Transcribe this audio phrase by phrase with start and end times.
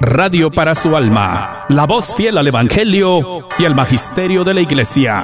[0.00, 5.22] Radio para su alma, la voz fiel al Evangelio y al Magisterio de la Iglesia.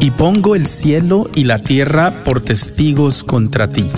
[0.00, 3.88] Y pongo el cielo y la tierra por testigos contra ti,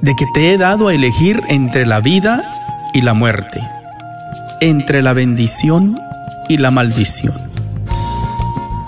[0.00, 2.44] de que te he dado a elegir entre la vida
[2.92, 3.60] y la muerte,
[4.60, 5.98] entre la bendición
[6.48, 7.34] y la maldición.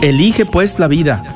[0.02, 1.35] Elige pues la vida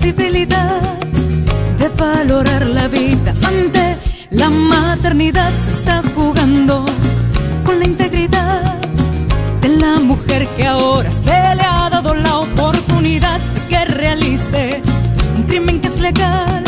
[0.00, 3.96] de valorar la vida ante
[4.30, 5.50] la maternidad.
[5.50, 6.84] Se está jugando
[7.64, 8.62] con la integridad
[9.60, 14.82] de la mujer que ahora se le ha dado la oportunidad de que realice
[15.36, 16.62] un crimen que es legal,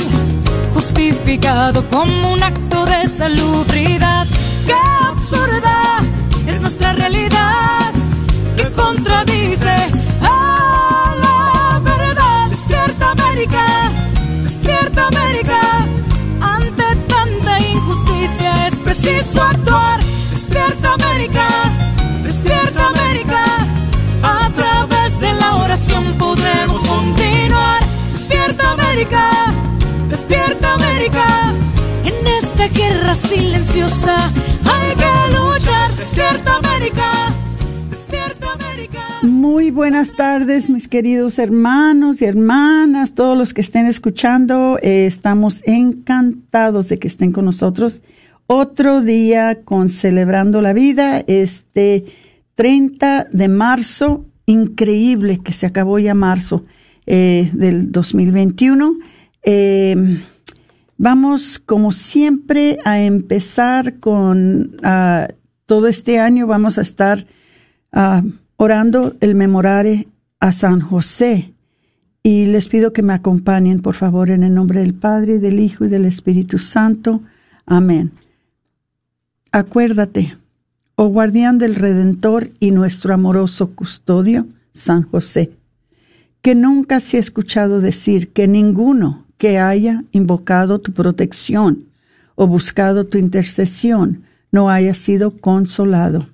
[0.74, 4.26] justificado como un acto de salubridad.
[4.66, 4.74] ¡Qué
[5.08, 6.00] absurda
[6.48, 7.92] es nuestra realidad!
[8.56, 9.59] que contradice
[13.40, 13.90] América,
[14.42, 15.86] despierta América,
[16.42, 19.98] ante tanta injusticia es preciso actuar.
[20.30, 21.48] Despierta América,
[22.22, 23.42] despierta América,
[24.22, 27.80] a través de la oración podremos continuar.
[28.12, 29.30] Despierta América,
[30.10, 31.54] despierta América,
[32.04, 34.30] en esta guerra silenciosa
[39.40, 44.76] Muy buenas tardes, mis queridos hermanos y hermanas, todos los que estén escuchando.
[44.82, 48.02] Eh, estamos encantados de que estén con nosotros.
[48.46, 52.04] Otro día con Celebrando la Vida, este
[52.54, 56.66] 30 de marzo, increíble que se acabó ya marzo
[57.06, 58.98] eh, del 2021.
[59.42, 60.18] Eh,
[60.98, 65.28] vamos, como siempre, a empezar con ah,
[65.64, 66.46] todo este año.
[66.46, 67.26] Vamos a estar
[67.90, 68.22] ah,
[68.62, 70.06] orando el memorare
[70.38, 71.54] a San José.
[72.22, 75.86] Y les pido que me acompañen, por favor, en el nombre del Padre, del Hijo
[75.86, 77.22] y del Espíritu Santo.
[77.64, 78.12] Amén.
[79.50, 80.36] Acuérdate,
[80.94, 85.52] oh guardián del Redentor y nuestro amoroso custodio, San José,
[86.42, 91.86] que nunca se ha escuchado decir que ninguno que haya invocado tu protección
[92.34, 96.28] o buscado tu intercesión no haya sido consolado.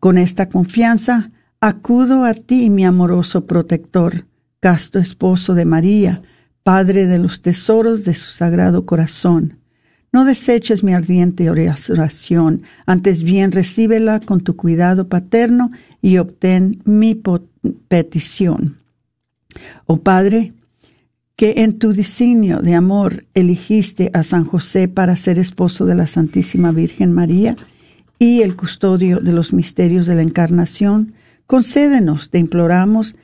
[0.00, 1.30] Con esta confianza,
[1.64, 4.26] Acudo a ti, mi amoroso protector,
[4.58, 6.20] casto esposo de María,
[6.64, 9.60] Padre de los tesoros de su sagrado corazón.
[10.12, 17.14] No deseches mi ardiente oración, antes bien recíbela con tu cuidado paterno y obtén mi
[17.86, 18.78] petición.
[19.86, 20.54] Oh Padre,
[21.36, 26.08] que en tu designio de amor eligiste a San José para ser esposo de la
[26.08, 27.54] Santísima Virgen María
[28.18, 31.14] y el custodio de los misterios de la Encarnación,
[31.52, 33.14] Concédenos, te imploramos,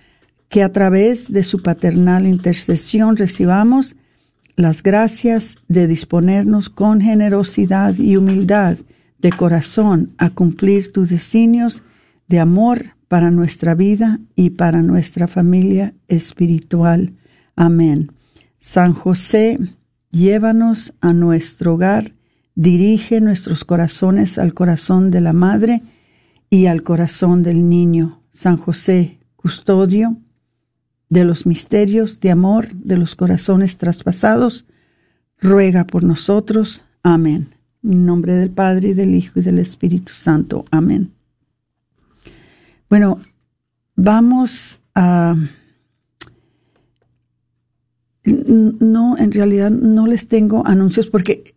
[0.51, 3.97] que a través de su paternal intercesión recibamos
[4.55, 8.77] las gracias de disponernos con generosidad y humildad
[9.19, 11.83] de corazón a cumplir tus designios
[12.27, 17.15] de amor para nuestra vida y para nuestra familia espiritual.
[17.57, 18.13] Amén.
[18.61, 19.59] San José,
[20.11, 22.13] llévanos a nuestro hogar,
[22.55, 25.81] dirige nuestros corazones al corazón de la Madre
[26.51, 30.17] y al corazón del niño San José, custodio
[31.09, 34.65] de los misterios de amor de los corazones traspasados,
[35.41, 36.85] ruega por nosotros.
[37.03, 37.49] Amén.
[37.83, 40.65] En nombre del Padre, y del Hijo, y del Espíritu Santo.
[40.71, 41.11] Amén.
[42.89, 43.21] Bueno,
[43.97, 45.35] vamos a...
[48.23, 51.57] No, en realidad no les tengo anuncios porque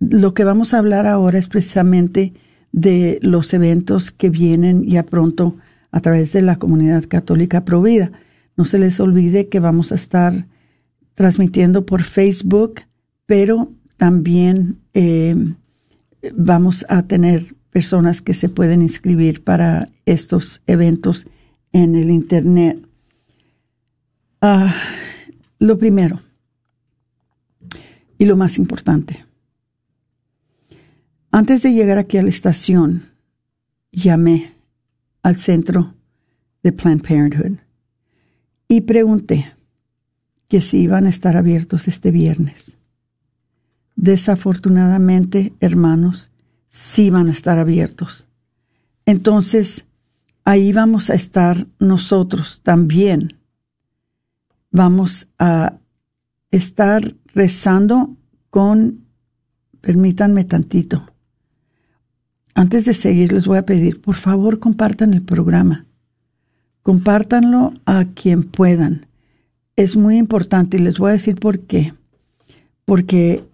[0.00, 2.32] lo que vamos a hablar ahora es precisamente
[2.72, 5.56] de los eventos que vienen ya pronto
[5.96, 8.12] a través de la comunidad católica Provida.
[8.54, 10.46] No se les olvide que vamos a estar
[11.14, 12.82] transmitiendo por Facebook,
[13.24, 15.54] pero también eh,
[16.34, 21.26] vamos a tener personas que se pueden inscribir para estos eventos
[21.72, 22.86] en el Internet.
[24.42, 24.74] Ah,
[25.58, 26.20] lo primero
[28.18, 29.24] y lo más importante.
[31.30, 33.04] Antes de llegar aquí a la estación,
[33.92, 34.55] llamé
[35.26, 35.92] al centro
[36.62, 37.58] de Planned Parenthood
[38.68, 39.56] y pregunté
[40.46, 42.78] que si iban a estar abiertos este viernes.
[43.96, 46.30] Desafortunadamente, hermanos,
[46.68, 48.28] sí van a estar abiertos.
[49.04, 49.86] Entonces,
[50.44, 53.36] ahí vamos a estar nosotros también.
[54.70, 55.80] Vamos a
[56.52, 58.16] estar rezando
[58.48, 59.06] con,
[59.80, 61.15] permítanme tantito.
[62.56, 65.84] Antes de seguir, les voy a pedir, por favor, compartan el programa.
[66.82, 69.04] Compártanlo a quien puedan.
[69.76, 71.92] Es muy importante y les voy a decir por qué.
[72.86, 73.44] Porque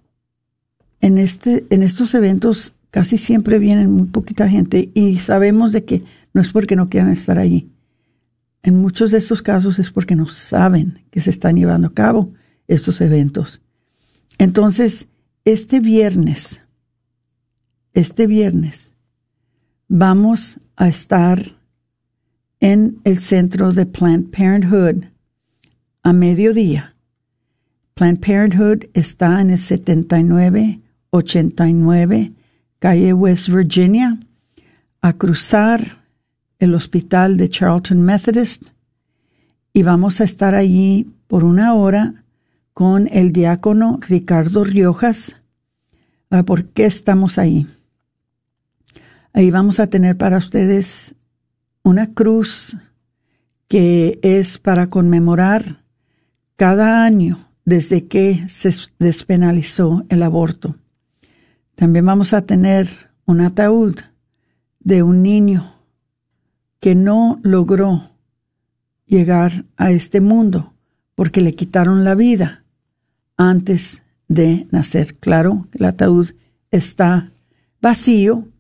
[1.01, 6.05] en, este, en estos eventos casi siempre vienen muy poquita gente y sabemos de que
[6.33, 7.69] no es porque no quieran estar allí.
[8.63, 12.33] En muchos de estos casos es porque no saben que se están llevando a cabo
[12.69, 13.63] estos eventos.
[14.39, 15.09] Entonces,
[15.45, 16.63] este viernes,
[17.95, 18.92] este viernes,
[19.95, 21.55] vamos a estar
[22.61, 25.05] en el centro de Planned Parenthood
[26.03, 26.95] a mediodía.
[27.93, 32.33] Planned Parenthood está en el 7989
[32.79, 34.19] calle West Virginia,
[35.03, 35.99] a cruzar
[36.59, 38.63] el hospital de Charlton Methodist
[39.75, 42.25] y vamos a estar allí por una hora
[42.73, 45.37] con el diácono Ricardo Riojas.
[46.47, 47.67] ¿por qué estamos ahí?
[49.35, 51.15] Ahí vamos a tener para ustedes
[51.83, 52.77] una cruz
[53.67, 55.85] que es para conmemorar
[56.57, 60.77] cada año desde que se despenalizó el aborto.
[61.75, 62.89] También vamos a tener
[63.25, 63.97] un ataúd
[64.81, 65.77] de un niño
[66.79, 68.11] que no logró
[69.07, 70.75] llegar a este mundo
[71.15, 72.65] porque le quitaron la vida
[73.39, 75.17] antes de nacer.
[75.17, 76.33] Claro, el ataúd
[76.71, 77.33] está
[77.81, 78.52] vacío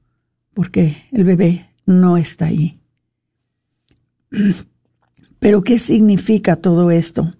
[0.54, 2.80] porque el bebé no está ahí.
[5.38, 7.34] Pero ¿qué significa todo esto?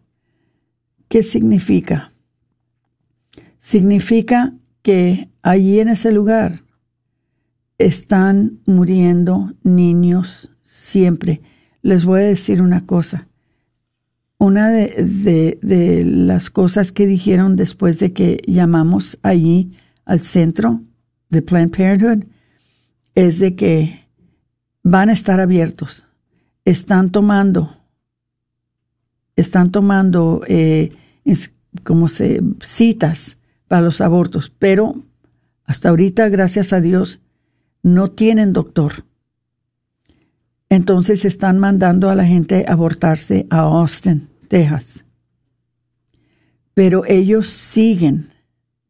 [1.08, 2.12] ¿Qué significa?
[3.58, 6.62] Significa que allí en ese lugar
[7.78, 11.42] están muriendo niños siempre.
[11.82, 13.28] Les voy a decir una cosa.
[14.38, 20.82] Una de, de, las cosas que dijeron después de que llamamos allí al centro
[21.28, 22.24] de Planned Parenthood
[23.14, 24.06] es de que
[24.82, 26.06] van a estar abiertos
[26.64, 27.76] están tomando,
[29.36, 30.92] están tomando eh,
[31.82, 33.38] como se, citas
[33.68, 35.02] para los abortos, pero
[35.64, 37.20] hasta ahorita, gracias a Dios,
[37.82, 39.04] no tienen doctor.
[40.68, 45.04] Entonces están mandando a la gente abortarse a Austin, Texas.
[46.74, 48.30] Pero ellos siguen,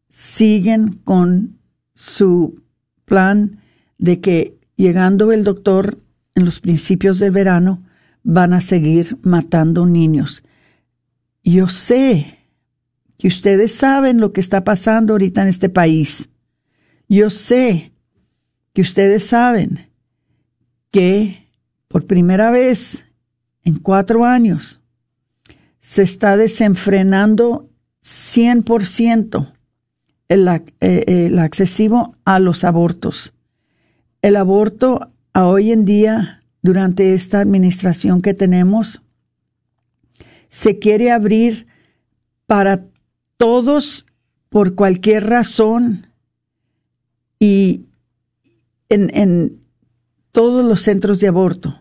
[0.08, 1.58] siguen con
[1.94, 2.62] su
[3.04, 3.61] plan
[4.02, 5.96] de que llegando el doctor
[6.34, 7.84] en los principios del verano
[8.24, 10.42] van a seguir matando niños.
[11.44, 12.40] Yo sé
[13.16, 16.30] que ustedes saben lo que está pasando ahorita en este país.
[17.08, 17.92] Yo sé
[18.72, 19.88] que ustedes saben
[20.90, 21.48] que
[21.86, 23.06] por primera vez
[23.62, 24.80] en cuatro años
[25.78, 27.70] se está desenfrenando
[28.02, 29.52] 100%
[30.26, 33.32] el, eh, el accesivo a los abortos.
[34.22, 39.02] El aborto a hoy en día, durante esta administración que tenemos,
[40.48, 41.66] se quiere abrir
[42.46, 42.84] para
[43.36, 44.06] todos
[44.48, 46.06] por cualquier razón
[47.40, 47.86] y
[48.88, 49.58] en,
[50.30, 51.80] todos los centros de aborto.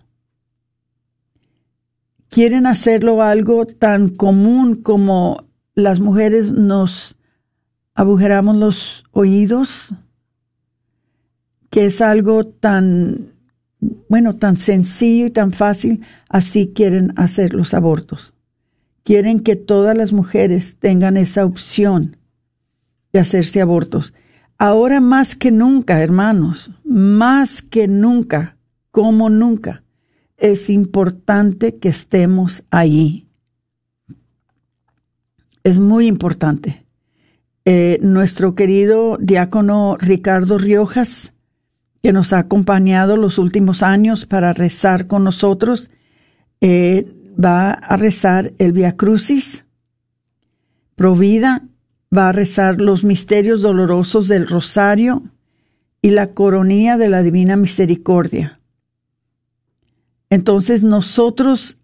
[2.29, 7.17] Quieren hacerlo algo tan común como las mujeres nos
[7.93, 9.93] agujeramos los oídos,
[11.71, 13.31] que es algo tan
[14.09, 18.33] bueno, tan sencillo y tan fácil, así quieren hacer los abortos.
[19.03, 22.17] Quieren que todas las mujeres tengan esa opción
[23.11, 24.13] de hacerse abortos.
[24.59, 28.57] Ahora más que nunca, hermanos, más que nunca,
[28.91, 29.83] como nunca,
[30.37, 33.27] es importante que estemos ahí.
[35.63, 36.85] Es muy importante.
[37.65, 41.33] Eh, nuestro querido diácono Ricardo Riojas
[42.01, 45.91] que nos ha acompañado los últimos años para rezar con nosotros,
[46.59, 47.07] eh,
[47.43, 49.65] va a rezar el Via Crucis,
[50.95, 51.63] Provida,
[52.15, 55.23] va a rezar los misterios dolorosos del Rosario
[56.01, 58.59] y la coronía de la Divina Misericordia.
[60.29, 61.77] Entonces nosotros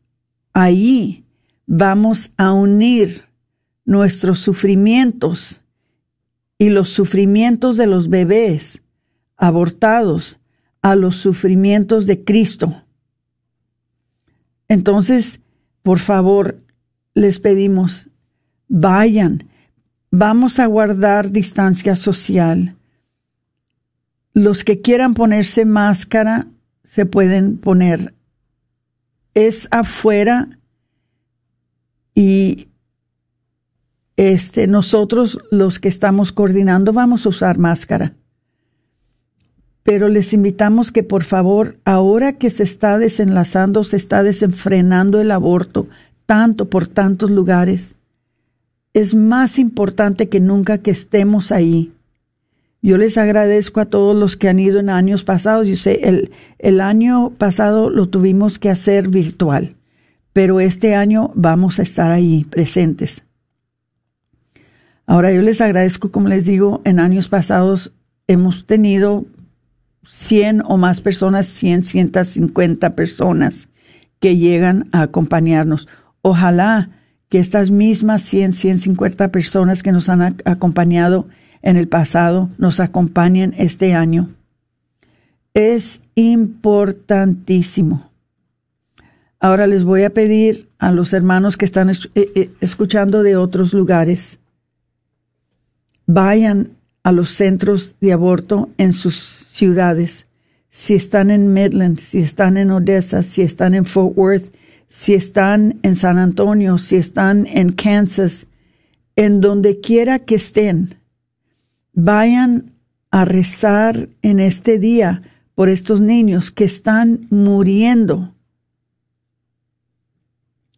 [0.54, 1.26] ahí
[1.66, 3.26] vamos a unir
[3.86, 5.62] nuestros sufrimientos
[6.58, 8.82] y los sufrimientos de los bebés
[9.38, 10.40] abortados
[10.82, 12.84] a los sufrimientos de Cristo.
[14.68, 15.40] Entonces,
[15.84, 16.62] por favor,
[17.14, 18.10] les pedimos,
[18.68, 19.48] vayan,
[20.12, 22.76] vamos a guardar distancia social.
[24.34, 26.48] Los que quieran ponerse máscara
[26.84, 28.14] se pueden poner.
[29.34, 30.60] Es afuera
[32.14, 32.68] y
[34.16, 38.16] este, nosotros los que estamos coordinando vamos a usar máscara.
[39.88, 45.32] Pero les invitamos que por favor, ahora que se está desenlazando, se está desenfrenando el
[45.32, 45.88] aborto,
[46.26, 47.96] tanto por tantos lugares,
[48.94, 51.94] es más importante que nunca que estemos ahí.
[52.82, 55.70] Yo les agradezco a todos los que han ido en años pasados.
[55.70, 56.02] Yo sé,
[56.60, 59.78] el, año pasado lo tuvimos que hacer virtual,
[60.34, 63.24] pero este año vamos a estar ahí presentes.
[65.06, 67.94] Ahora yo les agradezco, como les digo, en años pasados
[68.28, 69.26] hemos tenido
[70.08, 73.70] 100 o más personas, 100, 150 personas
[74.20, 75.88] que llegan a acompañarnos.
[76.22, 76.90] Ojalá
[77.30, 81.28] que estas mismas 100, 150 personas que nos han acompañado
[81.62, 84.30] en el pasado nos acompañen este año.
[85.54, 88.12] Es importantísimo.
[89.40, 93.74] Ahora les voy a pedir a los hermanos que están eh, eh, escuchando de otros
[93.74, 94.40] lugares
[96.08, 100.28] vayan a los centros de aborto en sus ciudades.
[100.70, 104.54] Si están en Midland, si están en Odessa, si están en Fort Worth,
[104.88, 108.48] si están en San Antonio, si están en Kansas,
[109.16, 110.96] en donde quiera que estén,
[111.94, 112.74] vayan
[113.12, 115.24] a rezar en este día
[115.56, 118.36] por estos niños que están muriendo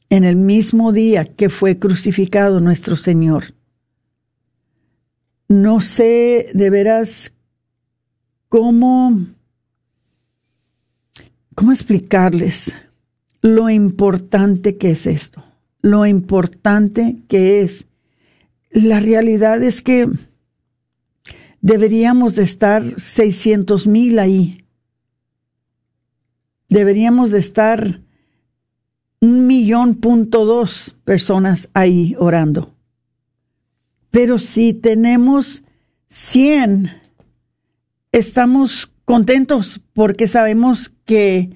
[0.09, 3.53] en el mismo día que fue crucificado nuestro Señor
[5.49, 7.33] no sé de veras
[8.49, 9.25] cómo,
[11.55, 12.75] cómo explicarles
[13.41, 15.43] lo importante que es esto,
[15.81, 17.87] lo importante que es.
[18.71, 20.07] La realidad es que
[21.61, 24.63] deberíamos de estar 600 mil ahí.
[26.69, 28.01] Deberíamos de estar
[29.19, 32.75] un millón punto dos personas ahí orando.
[34.11, 35.63] Pero si tenemos
[36.09, 36.89] 100,
[38.11, 41.55] estamos contentos porque sabemos que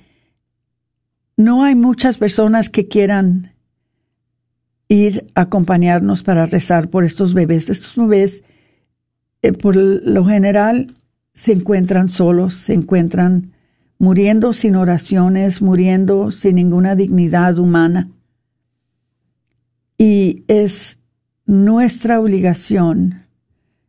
[1.36, 3.54] no hay muchas personas que quieran
[4.88, 7.70] ir a acompañarnos para rezar por estos bebés.
[7.70, 8.44] Estos bebés,
[9.42, 10.96] eh, por lo general,
[11.34, 13.54] se encuentran solos, se encuentran
[13.98, 18.10] muriendo sin oraciones, muriendo sin ninguna dignidad humana.
[19.98, 21.00] Y es
[21.46, 23.26] nuestra obligación,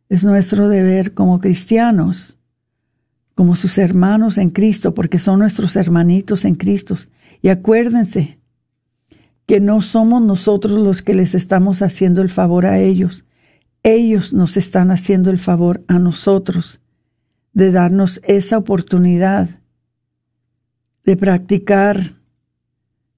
[0.09, 2.37] es nuestro deber como cristianos,
[3.33, 6.95] como sus hermanos en Cristo, porque son nuestros hermanitos en Cristo.
[7.41, 8.39] Y acuérdense
[9.45, 13.25] que no somos nosotros los que les estamos haciendo el favor a ellos,
[13.83, 16.81] ellos nos están haciendo el favor a nosotros
[17.53, 19.61] de darnos esa oportunidad
[21.03, 22.15] de practicar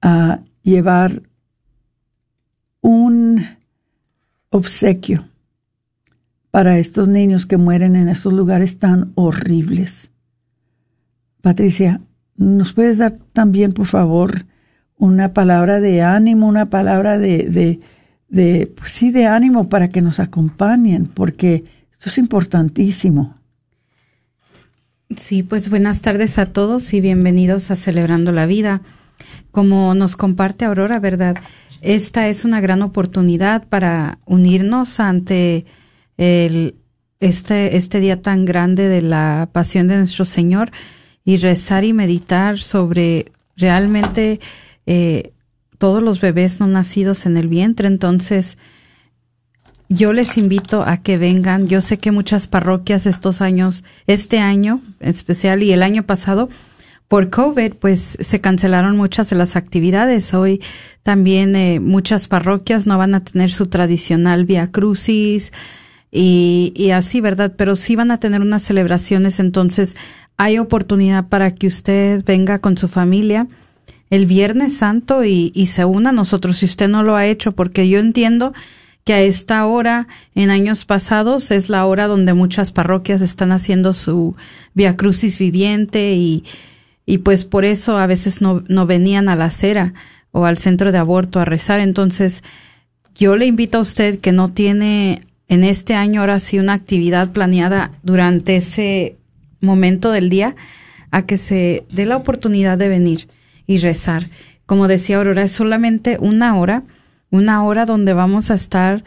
[0.00, 1.22] a llevar
[2.80, 3.44] un
[4.48, 5.28] obsequio
[6.50, 10.10] para estos niños que mueren en estos lugares tan horribles.
[11.42, 12.00] Patricia,
[12.40, 14.46] ¿nos puedes dar también, por favor,
[14.96, 17.80] una palabra de ánimo, una palabra de, de,
[18.28, 23.36] de pues sí, de ánimo para que nos acompañen, porque esto es importantísimo.
[25.16, 28.80] Sí, pues buenas tardes a todos y bienvenidos a Celebrando la Vida.
[29.50, 31.36] Como nos comparte Aurora, ¿verdad?
[31.82, 35.66] Esta es una gran oportunidad para unirnos ante
[36.16, 36.76] el,
[37.18, 40.70] este, este día tan grande de la pasión de nuestro Señor
[41.24, 44.40] y rezar y meditar sobre realmente
[44.86, 45.32] eh,
[45.78, 47.88] todos los bebés no nacidos en el vientre.
[47.88, 48.58] Entonces,
[49.88, 51.66] yo les invito a que vengan.
[51.66, 56.48] Yo sé que muchas parroquias estos años, este año en especial y el año pasado,
[57.08, 60.32] por COVID, pues se cancelaron muchas de las actividades.
[60.32, 60.62] Hoy
[61.02, 65.52] también eh, muchas parroquias no van a tener su tradicional Via Crucis
[66.12, 67.54] y, y así, ¿verdad?
[67.56, 69.40] Pero sí van a tener unas celebraciones.
[69.40, 69.96] Entonces,
[70.40, 73.46] hay oportunidad para que usted venga con su familia
[74.08, 77.90] el Viernes Santo y, se una a nosotros si usted no lo ha hecho, porque
[77.90, 78.54] yo entiendo
[79.04, 83.92] que a esta hora, en años pasados, es la hora donde muchas parroquias están haciendo
[83.92, 84.34] su
[84.72, 86.44] Via Crucis viviente y,
[87.04, 89.92] y pues por eso a veces no, no venían a la acera
[90.30, 91.80] o al centro de aborto a rezar.
[91.80, 92.42] Entonces,
[93.14, 97.30] yo le invito a usted que no tiene en este año ahora sí una actividad
[97.30, 99.19] planeada durante ese
[99.60, 100.56] momento del día,
[101.10, 103.28] a que se dé la oportunidad de venir
[103.66, 104.30] y rezar.
[104.66, 106.84] Como decía Aurora, es solamente una hora
[107.30, 109.04] una hora donde vamos a estar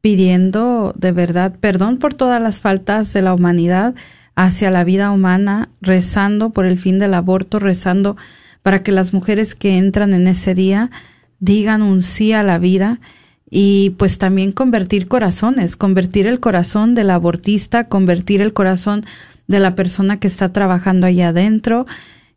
[0.00, 3.94] pidiendo de verdad perdón por todas las faltas de la humanidad
[4.36, 8.16] hacia la vida humana, rezando por el fin del aborto, rezando
[8.62, 10.90] para que las mujeres que entran en ese día
[11.38, 13.00] digan un sí a la vida
[13.48, 19.06] y pues también convertir corazones, convertir el corazón del abortista, convertir el corazón
[19.46, 21.86] de la persona que está trabajando allá adentro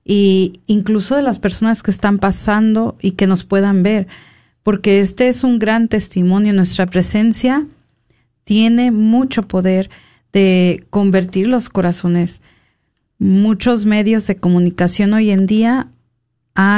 [0.04, 4.08] y incluso de las personas que están pasando y que nos puedan ver
[4.67, 6.52] porque este es un gran testimonio.
[6.52, 7.65] Nuestra presencia
[8.43, 9.89] tiene mucho poder
[10.34, 12.41] de convertir los corazones.
[13.17, 15.88] Muchos medios de comunicación hoy en día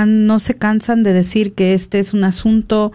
[0.06, 2.92] no se cansan de decir que este es un asunto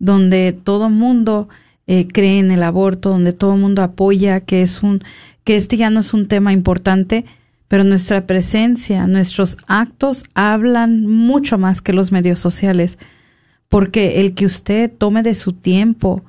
[0.00, 1.48] donde todo mundo
[1.86, 5.04] eh, cree en el aborto, donde todo mundo apoya, que es un,
[5.46, 7.24] que este ya no es un tema importante,
[7.68, 12.98] pero nuestra presencia, nuestros actos hablan mucho más que los medios sociales
[13.68, 16.24] porque el que usted tome de su tiempo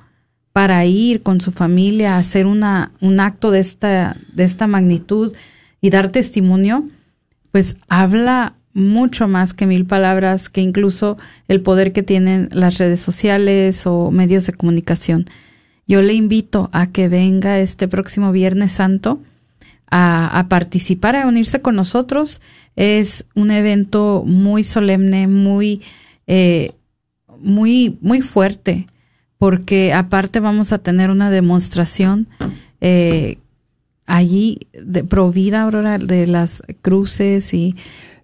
[0.52, 5.34] para ir con su familia a hacer una, un acto de esta, de esta magnitud
[5.80, 6.86] y dar testimonio,
[7.50, 13.00] pues habla mucho más que mil palabras, que incluso el poder que tienen las redes
[13.00, 15.26] sociales o medios de comunicación.
[15.88, 19.20] Yo le invito a que venga este próximo Viernes Santo
[19.90, 22.40] a, participar, a unirse con nosotros.
[22.76, 25.80] Es un evento muy solemne, muy
[26.26, 26.72] eh,
[27.40, 28.86] muy, muy fuerte,
[29.38, 32.28] porque aparte vamos a tener una demostración
[32.80, 33.38] eh,
[34.06, 37.76] allí de provida, Aurora, de las cruces y,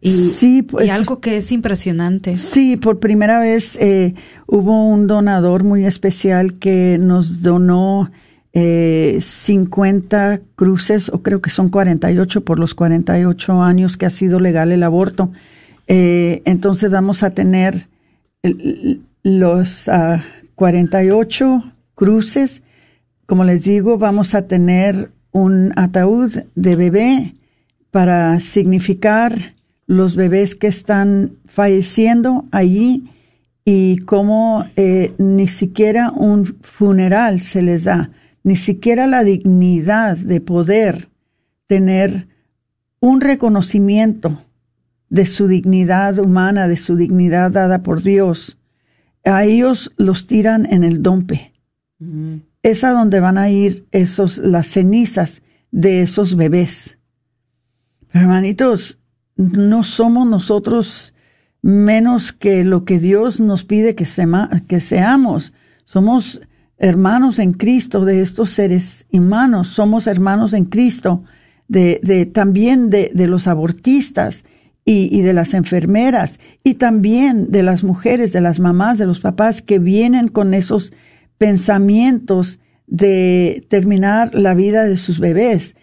[0.05, 2.37] y, sí, pues, algo que es impresionante.
[2.37, 4.15] Sí, por primera vez eh,
[4.47, 8.11] hubo un donador muy especial que nos donó
[8.53, 14.41] eh, 50 cruces, o creo que son 48 por los 48 años que ha sido
[14.41, 15.33] legal el aborto.
[15.87, 17.89] Eh, entonces vamos a tener
[19.23, 19.91] los
[20.55, 22.63] 48 ah, cruces.
[23.25, 27.37] Como les digo, vamos a tener un ataúd de bebé
[27.91, 29.54] para significar
[29.87, 33.05] los bebés que están falleciendo allí
[33.65, 38.11] y cómo eh, ni siquiera un funeral se les da,
[38.43, 41.09] ni siquiera la dignidad de poder
[41.67, 42.29] tener
[43.01, 44.43] un reconocimiento
[45.09, 48.59] de su dignidad humana, de su dignidad dada por Dios.
[49.25, 51.53] A ellos los tiran en el dompe.
[52.63, 56.99] Es a donde van a ir esos, las cenizas de esos bebés.
[58.13, 58.99] hermanitos,
[59.37, 61.15] no somos nosotros
[61.63, 64.07] menos que lo que Dios nos pide que,
[64.69, 65.53] que seamos.
[65.85, 66.43] Somos
[66.79, 71.25] hermanos en Cristo de estos seres humanos, somos hermanos en Cristo
[71.69, 74.45] de, también de los abortistas
[74.85, 79.63] y, de las enfermeras y también de las mujeres, de las mamás, de los papás
[79.63, 80.93] que vienen con esos
[81.39, 85.75] pensamientos de terminar la vida de sus bebés.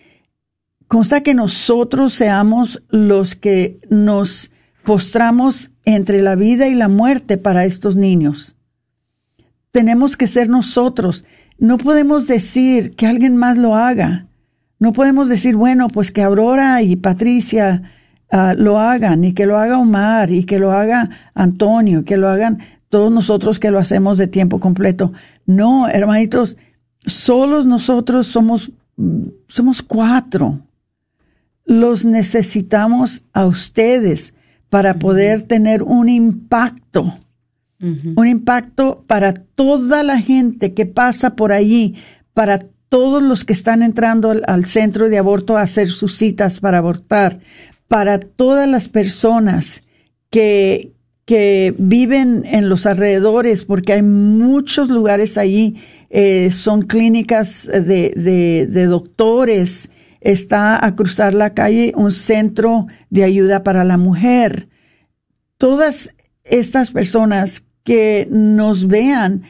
[0.92, 4.52] Consta que nosotros seamos los que nos
[4.84, 8.58] postramos entre la vida y la muerte para estos niños.
[9.72, 11.24] Tenemos que ser nosotros.
[11.58, 14.28] No podemos decir que alguien más lo haga.
[14.80, 17.84] No podemos decir, bueno, pues que Aurora y Patricia
[18.30, 22.28] ah, lo hagan y que lo haga Omar y que lo haga Antonio, que lo
[22.28, 25.14] hagan todos nosotros que lo hacemos de tiempo completo.
[25.46, 26.58] No, hermanitos,
[27.06, 28.74] solos nosotros somos,
[29.48, 30.60] somos cuatro.
[31.66, 34.34] Los necesitamos a ustedes
[34.70, 37.18] para poder tener un impacto,
[37.80, 41.96] un impacto para toda la gente que pasa por allí,
[42.34, 42.60] para
[42.92, 47.40] todos los que están entrando al, centro de aborto a hacer sus citas para abortar,
[47.88, 49.84] para todas las personas
[50.30, 50.92] que,
[51.26, 55.76] que viven en los alrededores, porque hay muchos lugares allí,
[56.10, 59.90] eh, son clínicas de, de, de, doctores,
[60.22, 64.70] está a cruzar la calle un centro de ayuda para la mujer.
[65.58, 69.44] Todas estas personas que nos vean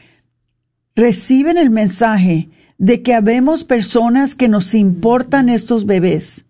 [0.96, 6.46] reciben el mensaje de que habemos personas que nos importan estos bebés.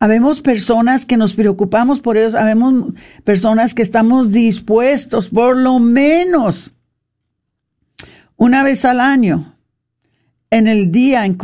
[0.00, 6.74] Habemos personas que nos preocupamos por ellos, habemos personas que estamos dispuestos por lo menos
[8.36, 9.53] una vez al año,
[10.54, 11.36] en el día en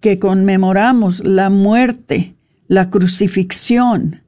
[0.00, 2.34] que conmemoramos la muerte,
[2.66, 4.22] la crucifixión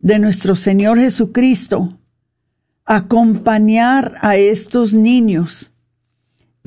[0.00, 1.96] de nuestro Señor Jesucristo,
[2.84, 5.72] acompañar a estos niños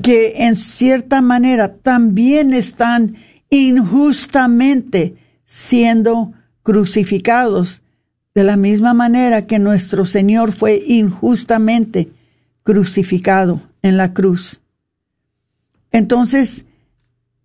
[0.02, 3.18] que en cierta manera también están
[3.50, 6.32] injustamente siendo
[6.64, 7.82] crucificados,
[8.34, 12.10] de la misma manera que nuestro Señor fue injustamente
[12.64, 14.62] crucificado en la cruz.
[15.92, 16.66] Entonces,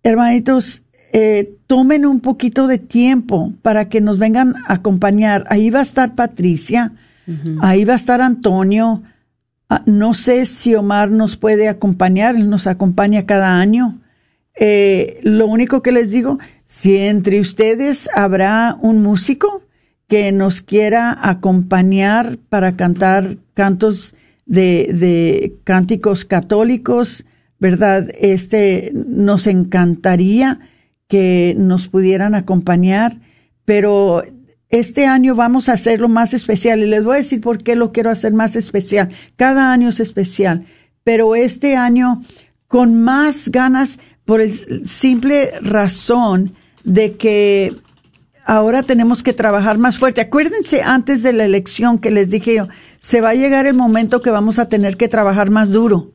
[0.05, 5.45] hermanitos, eh, tomen un poquito de tiempo para que nos vengan a acompañar.
[5.49, 6.93] Ahí va a estar Patricia,
[7.61, 9.01] ahí va a estar Antonio,
[9.67, 13.99] Ah, no sé si Omar nos puede acompañar, él nos acompaña cada año.
[14.57, 19.63] Eh, lo único que les digo, si entre ustedes habrá un músico
[20.07, 24.13] que nos quiera acompañar para cantar cantos
[24.45, 27.25] de, de cánticos católicos,
[27.59, 28.07] ¿verdad?
[28.19, 30.59] Este nos encantaría
[31.07, 33.17] que nos pudieran acompañar,
[33.63, 34.23] pero
[34.69, 37.91] este año vamos a hacerlo más especial y les voy a decir por qué lo
[37.91, 39.09] quiero hacer más especial.
[39.35, 40.65] Cada año es especial,
[41.03, 42.21] pero este año
[42.67, 47.75] con más ganas por el simple razón de que
[48.43, 50.21] ahora tenemos que trabajar más fuerte.
[50.21, 52.67] Acuérdense antes de la elección que les dije yo,
[52.99, 56.14] se va a llegar el momento que vamos a tener que trabajar más duro.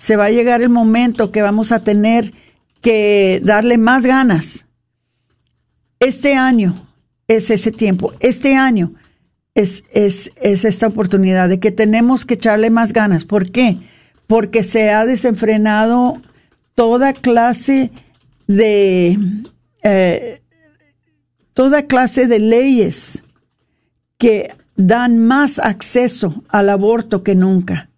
[0.00, 2.32] Se va a llegar el momento que vamos a tener
[2.80, 4.64] que darle más ganas.
[5.98, 6.88] Este año
[7.28, 8.14] es ese tiempo.
[8.18, 8.94] Este año
[9.54, 13.26] es, es, es esta oportunidad de que tenemos que echarle más ganas.
[13.26, 13.76] ¿Por qué?
[14.26, 16.22] Porque se ha desenfrenado
[16.74, 17.90] toda clase
[18.46, 19.18] de
[19.82, 20.40] eh,
[21.52, 23.22] toda clase de leyes
[24.16, 27.89] que dan más acceso al aborto que nunca.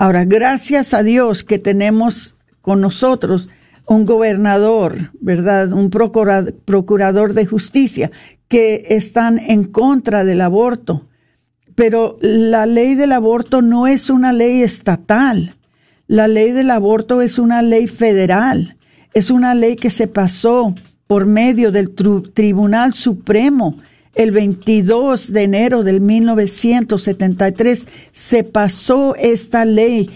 [0.00, 3.50] Ahora, gracias a Dios que tenemos con nosotros
[3.86, 5.74] un gobernador, ¿verdad?
[5.74, 8.10] Un procurador de justicia
[8.48, 11.06] que están en contra del aborto.
[11.74, 15.56] Pero la ley del aborto no es una ley estatal.
[16.06, 18.78] La ley del aborto es una ley federal.
[19.12, 20.74] Es una ley que se pasó
[21.06, 23.76] por medio del Tribunal Supremo
[24.14, 27.86] el 22 de enero del 1973.
[28.12, 30.10] Se pasó esta ley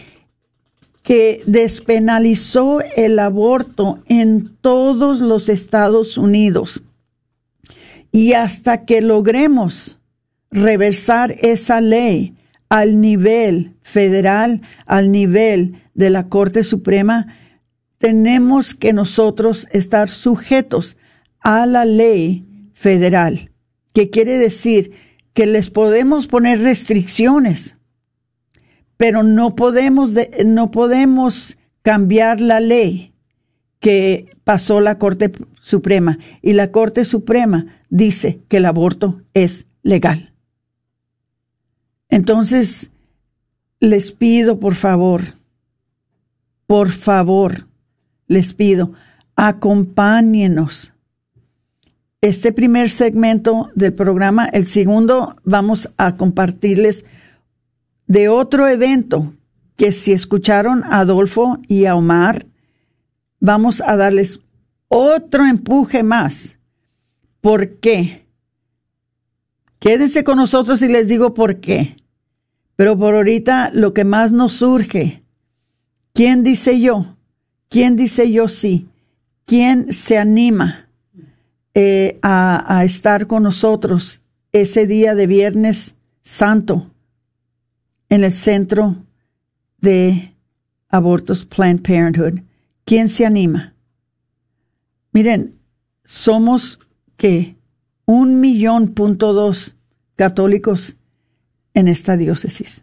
[1.02, 6.82] que despenalizó el aborto en todos los Estados Unidos.
[8.10, 9.98] Y hasta que logremos
[10.50, 12.34] reversar esa ley
[12.68, 17.26] al nivel federal, al nivel de la Corte Suprema,
[17.98, 20.96] tenemos que nosotros estar sujetos
[21.40, 23.50] a la ley federal,
[23.94, 24.92] que quiere decir
[25.32, 27.76] que les podemos poner restricciones,
[28.98, 30.12] pero no podemos,
[30.44, 33.12] no podemos cambiar la ley
[33.80, 35.30] que pasó la Corte
[35.60, 36.18] Suprema.
[36.40, 40.32] Y la Corte Suprema dice que el aborto es legal.
[42.08, 42.90] Entonces,
[43.80, 45.22] les pido, por favor,
[46.66, 47.68] por favor,
[48.26, 48.92] les pido,
[49.36, 50.93] acompáñenos.
[52.24, 57.04] Este primer segmento del programa, el segundo, vamos a compartirles
[58.06, 59.34] de otro evento
[59.76, 62.46] que si escucharon a Adolfo y a Omar,
[63.40, 64.40] vamos a darles
[64.88, 66.58] otro empuje más
[67.42, 68.26] ¿Por qué?
[69.78, 71.94] Quédense con nosotros y les digo por qué.
[72.74, 75.22] Pero por ahorita lo que más nos surge,
[76.14, 77.18] ¿quién dice yo?
[77.68, 78.88] ¿Quién dice yo sí?
[79.44, 80.83] ¿Quién se anima
[81.74, 86.90] eh, a, a estar con nosotros ese día de Viernes Santo
[88.08, 88.96] en el centro
[89.78, 90.34] de
[90.88, 92.40] abortos Planned Parenthood?
[92.84, 93.74] ¿Quién se anima?
[95.12, 95.58] Miren,
[96.04, 96.78] somos
[97.16, 97.56] que
[98.06, 99.76] un millón punto dos
[100.16, 100.96] católicos
[101.72, 102.82] en esta diócesis.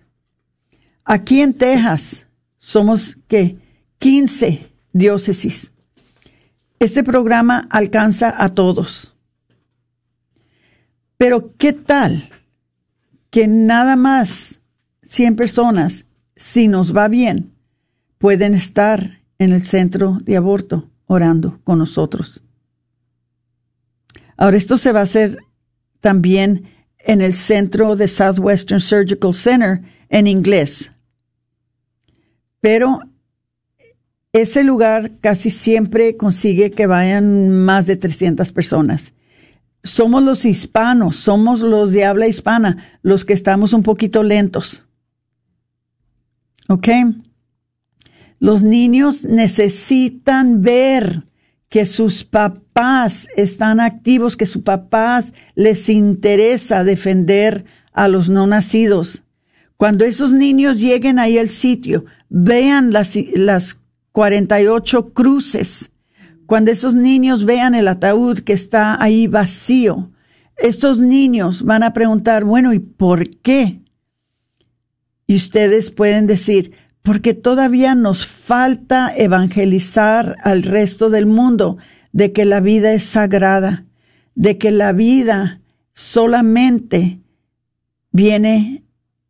[1.04, 2.28] Aquí en Texas
[2.58, 3.58] somos que
[4.00, 5.71] 15 diócesis.
[6.82, 9.16] Este programa alcanza a todos.
[11.16, 12.32] Pero ¿qué tal
[13.30, 14.62] que nada más
[15.04, 17.54] 100 personas, si nos va bien,
[18.18, 22.42] pueden estar en el centro de aborto orando con nosotros?
[24.36, 25.38] Ahora, esto se va a hacer
[26.00, 26.68] también
[26.98, 30.92] en el centro de Southwestern Surgical Center en inglés.
[32.60, 33.02] Pero
[34.34, 39.14] ese lugar casi siempre consigue que vayan más de 300 personas.
[39.84, 44.88] Somos los hispanos, somos los de habla hispana, los que estamos un poquito lentos.
[46.68, 46.88] ¿Ok?
[48.40, 51.24] Los niños necesitan ver
[51.68, 59.24] que sus papás están activos, que sus papás les interesa defender a los no nacidos.
[59.78, 63.81] Cuando esos niños lleguen ahí al sitio, vean las, las
[64.12, 65.92] 48 cruces.
[66.46, 70.12] Cuando esos niños vean el ataúd que está ahí vacío,
[70.58, 73.82] estos niños van a preguntar, bueno, ¿y por qué?
[75.28, 81.78] Y ustedes pueden decir, porque todavía nos falta evangelizar al resto del mundo
[82.12, 83.86] de que la vida es sagrada,
[84.36, 85.62] de que la vida
[85.94, 87.20] solamente
[88.12, 88.84] viene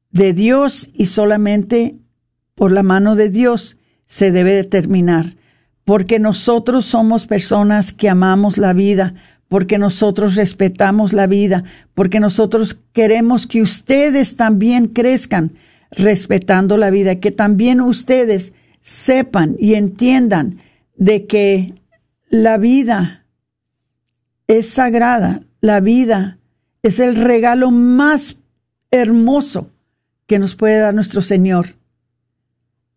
[0.10, 1.98] de Dios y solamente
[2.56, 3.78] por la mano de Dios
[4.12, 5.38] se debe determinar,
[5.86, 9.14] porque nosotros somos personas que amamos la vida,
[9.48, 15.54] porque nosotros respetamos la vida, porque nosotros queremos que ustedes también crezcan,
[15.92, 20.58] respetando la vida, que también ustedes sepan y entiendan
[20.98, 21.74] de que
[22.30, 23.26] la vida
[24.48, 26.38] es sagrada, la vida
[26.84, 28.40] es el regalo más
[28.92, 29.70] hermoso
[30.28, 31.78] que nos puede dar nuestro Señor.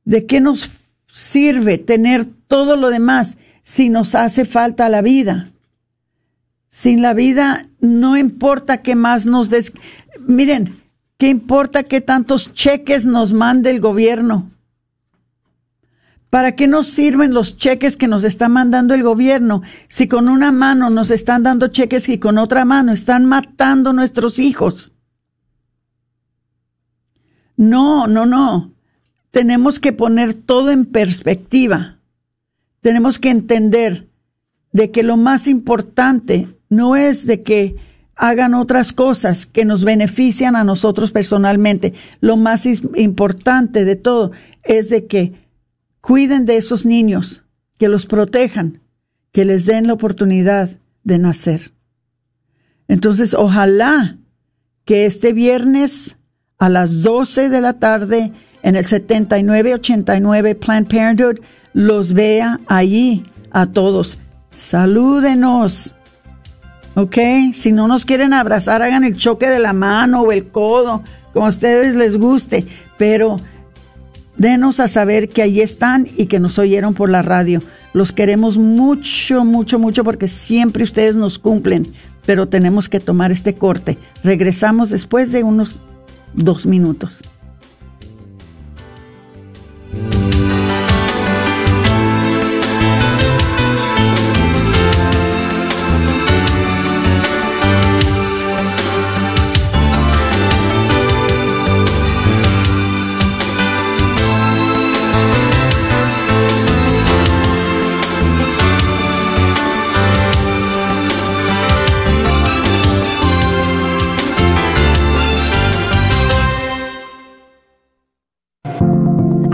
[0.05, 0.69] ¿De qué nos
[1.15, 5.53] sirve tener todo lo demás si nos hace falta la vida?
[6.69, 9.73] Sin la vida no importa qué más nos des.
[10.19, 10.85] Miren,
[11.19, 14.51] ¿Qué importa qué tantos cheques nos mande el gobierno?
[16.29, 20.51] ¿Para qué nos sirven los cheques que nos está mandando el gobierno si con una
[20.51, 24.93] mano nos están dando cheques y con otra mano están matando nuestros hijos?
[27.57, 28.74] No, no, no.
[29.35, 31.99] Tenemos que poner todo en perspectiva.
[32.83, 34.07] Tenemos que entender
[34.71, 37.75] de que lo más importante no es de que
[38.15, 41.95] hagan otras cosas que nos benefician a nosotros personalmente.
[42.21, 44.31] Lo más importante de todo
[44.63, 45.33] es de que
[46.01, 47.43] cuiden de esos niños,
[47.77, 48.83] que los protejan,
[49.33, 50.71] que les den la oportunidad
[51.03, 51.73] de nacer.
[52.87, 54.17] Entonces, ojalá
[54.85, 56.19] que este viernes
[56.57, 58.31] a las 12 de la tarde
[58.65, 61.37] en el 7989 Planned Parenthood
[61.73, 63.23] los vea allí
[63.53, 64.19] a todos.
[64.51, 65.95] Salúdenos
[66.95, 67.17] ¿ok?
[67.53, 71.47] Si no nos quieren abrazar, hagan el choque de la mano o el codo, como
[71.47, 73.41] a ustedes les guste, pero
[74.37, 77.61] denos a saber que ahí están y que nos oyeron por la radio.
[77.93, 81.93] Los queremos mucho, mucho, mucho porque siempre ustedes nos cumplen,
[82.27, 83.99] pero tenemos que tomar este corte.
[84.23, 85.79] Regresamos después de unos
[86.35, 87.23] dos minutos.
[89.95, 90.34] Thank you.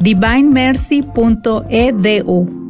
[0.00, 2.64] divinemercy.edu.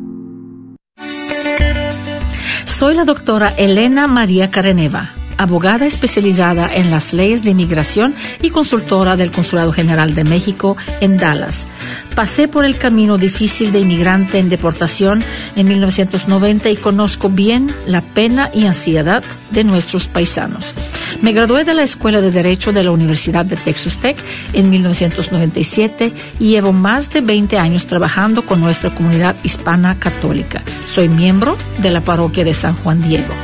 [2.65, 9.17] Soy la doctora Elena María Careneva abogada especializada en las leyes de inmigración y consultora
[9.17, 11.67] del Consulado General de México en Dallas.
[12.15, 15.25] Pasé por el camino difícil de inmigrante en deportación
[15.57, 20.75] en 1990 y conozco bien la pena y ansiedad de nuestros paisanos.
[21.23, 24.17] Me gradué de la Escuela de Derecho de la Universidad de Texas Tech
[24.53, 30.63] en 1997 y llevo más de 20 años trabajando con nuestra comunidad hispana católica.
[30.93, 33.35] Soy miembro de la parroquia de San Juan Diego.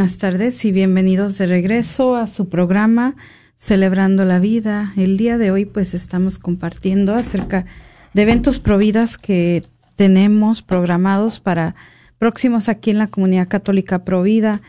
[0.00, 3.16] Buenas tardes y bienvenidos de regreso a su programa
[3.58, 4.94] Celebrando la Vida.
[4.96, 7.66] El día de hoy pues estamos compartiendo acerca
[8.14, 9.62] de eventos providas que
[9.96, 11.74] tenemos programados para
[12.18, 14.62] próximos aquí en la comunidad católica Provida.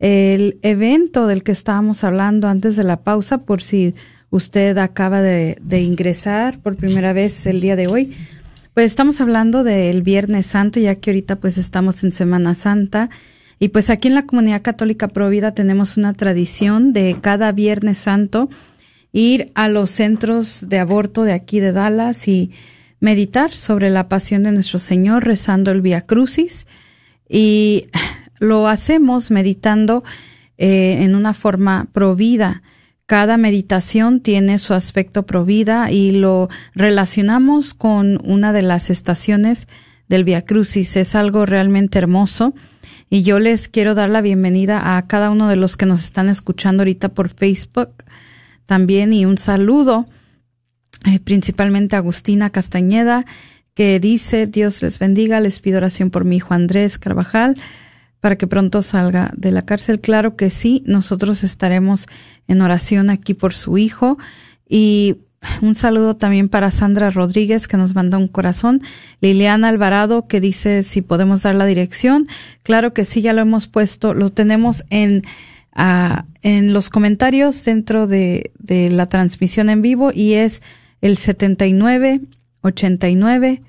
[0.00, 3.94] El evento del que estábamos hablando antes de la pausa, por si
[4.30, 8.12] usted acaba de, de ingresar por primera vez el día de hoy,
[8.74, 13.08] pues estamos hablando del Viernes Santo, ya que ahorita pues estamos en Semana Santa
[13.64, 18.50] y pues aquí en la comunidad católica Provida tenemos una tradición de cada Viernes Santo
[19.10, 22.50] ir a los centros de aborto de aquí de Dallas y
[23.00, 26.66] meditar sobre la pasión de nuestro Señor rezando el Via Crucis
[27.26, 27.86] y
[28.38, 30.04] lo hacemos meditando
[30.58, 32.62] eh, en una forma provida.
[33.06, 39.68] Cada meditación tiene su aspecto provida y lo relacionamos con una de las estaciones
[40.06, 40.96] del Via Crucis.
[40.96, 42.54] Es algo realmente hermoso
[43.14, 46.28] y yo les quiero dar la bienvenida a cada uno de los que nos están
[46.28, 47.90] escuchando ahorita por Facebook
[48.66, 50.08] también y un saludo
[51.06, 53.24] eh, principalmente a Agustina Castañeda
[53.72, 57.54] que dice Dios les bendiga, les pido oración por mi hijo Andrés Carvajal
[58.18, 60.00] para que pronto salga de la cárcel.
[60.00, 62.06] Claro que sí, nosotros estaremos
[62.48, 64.18] en oración aquí por su hijo
[64.68, 65.18] y
[65.62, 68.80] un saludo también para Sandra Rodríguez que nos mandó un corazón.
[69.20, 72.26] Liliana Alvarado que dice si podemos dar la dirección.
[72.62, 75.22] Claro que sí, ya lo hemos puesto, lo tenemos en,
[75.76, 80.62] uh, en los comentarios dentro de, la transmisión en vivo y es
[81.00, 83.62] el 7989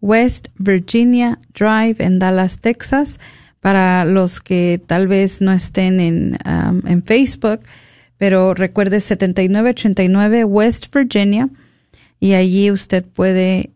[0.00, 3.20] West Virginia Drive en Dallas, Texas.
[3.60, 7.60] Para los que tal vez no estén en, um, en Facebook,
[8.18, 11.48] pero recuerde 7989 West Virginia
[12.20, 13.70] y allí usted puede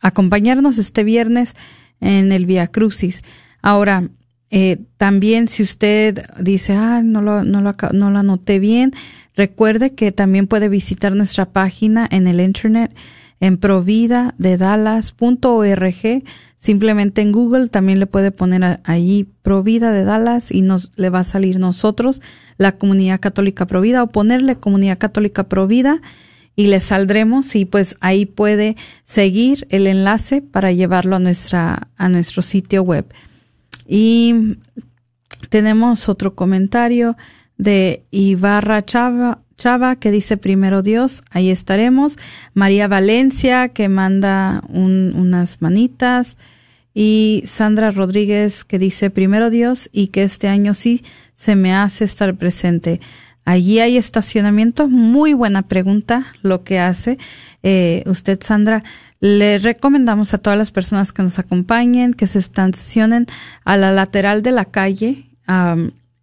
[0.00, 1.54] acompañarnos este viernes
[2.00, 3.22] en el Via Crucis.
[3.62, 4.08] Ahora,
[4.50, 8.92] eh, también si usted dice, ah, no lo, no, lo, no lo anoté bien,
[9.36, 12.94] recuerde que también puede visitar nuestra página en el internet
[13.40, 16.22] en providadedallas.org.
[16.56, 21.18] Simplemente en Google también le puede poner ahí Provida de Dallas y nos le va
[21.20, 22.22] a salir nosotros,
[22.56, 26.00] la comunidad católica Provida, o ponerle comunidad católica Provida
[26.56, 32.08] y le saldremos y pues ahí puede seguir el enlace para llevarlo a nuestra a
[32.08, 33.06] nuestro sitio web.
[33.86, 34.56] Y
[35.50, 37.16] tenemos otro comentario
[37.56, 42.16] de Ibarra Chava, Chava que dice primero Dios, ahí estaremos.
[42.54, 46.38] María Valencia que manda unas manitas
[46.94, 51.04] y Sandra Rodríguez que dice primero Dios y que este año sí
[51.34, 53.00] se me hace estar presente.
[53.44, 54.88] Allí hay estacionamiento.
[54.88, 57.18] Muy buena pregunta lo que hace
[57.62, 58.84] eh, usted, Sandra.
[59.20, 63.26] Le recomendamos a todas las personas que nos acompañen que se estacionen
[63.64, 65.30] a la lateral de la calle,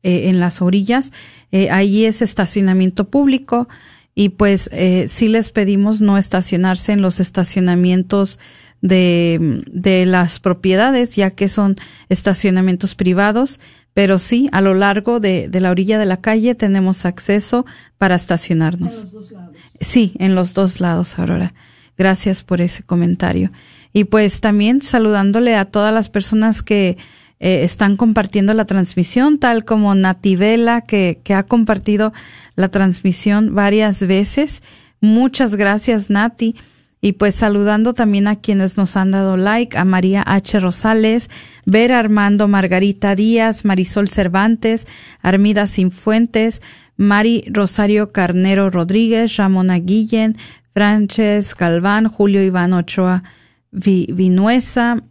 [0.05, 1.11] eh, en las orillas.
[1.51, 3.67] Eh, allí es estacionamiento público
[4.13, 8.39] y pues eh, sí les pedimos no estacionarse en los estacionamientos
[8.81, 11.75] de, de las propiedades, ya que son
[12.07, 13.59] estacionamientos privados
[13.95, 17.65] pero sí, a lo largo de, de, la orilla de la calle tenemos acceso
[17.97, 18.93] para estacionarnos.
[18.93, 19.55] En los dos lados.
[19.79, 21.53] Sí, en los dos lados, Aurora.
[21.97, 23.53] Gracias por ese comentario.
[23.93, 26.97] Y pues también saludándole a todas las personas que
[27.39, 32.13] eh, están compartiendo la transmisión, tal como Nativela, que, que ha compartido
[32.55, 34.61] la transmisión varias veces.
[35.01, 36.55] Muchas gracias, Nati.
[37.01, 40.59] Y pues saludando también a quienes nos han dado like, a María H.
[40.59, 41.29] Rosales,
[41.65, 44.87] Vera Armando Margarita Díaz, Marisol Cervantes,
[45.21, 46.63] Armida Sinfuentes,
[46.97, 50.35] Mari Rosario Carnero Rodríguez, Ramona Guillen,
[50.73, 53.23] Frances Galván, Julio Iván Ochoa
[53.71, 55.03] Vinuesa,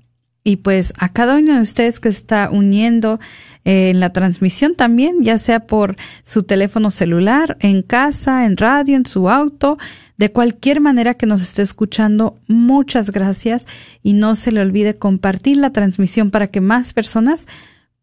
[0.45, 3.19] y pues a cada uno de ustedes que está uniendo
[3.65, 8.95] eh, en la transmisión también, ya sea por su teléfono celular, en casa, en radio,
[8.95, 9.79] en su auto,
[10.19, 13.67] de cualquier manera que nos esté escuchando, muchas gracias
[14.03, 17.47] y no se le olvide compartir la transmisión para que más personas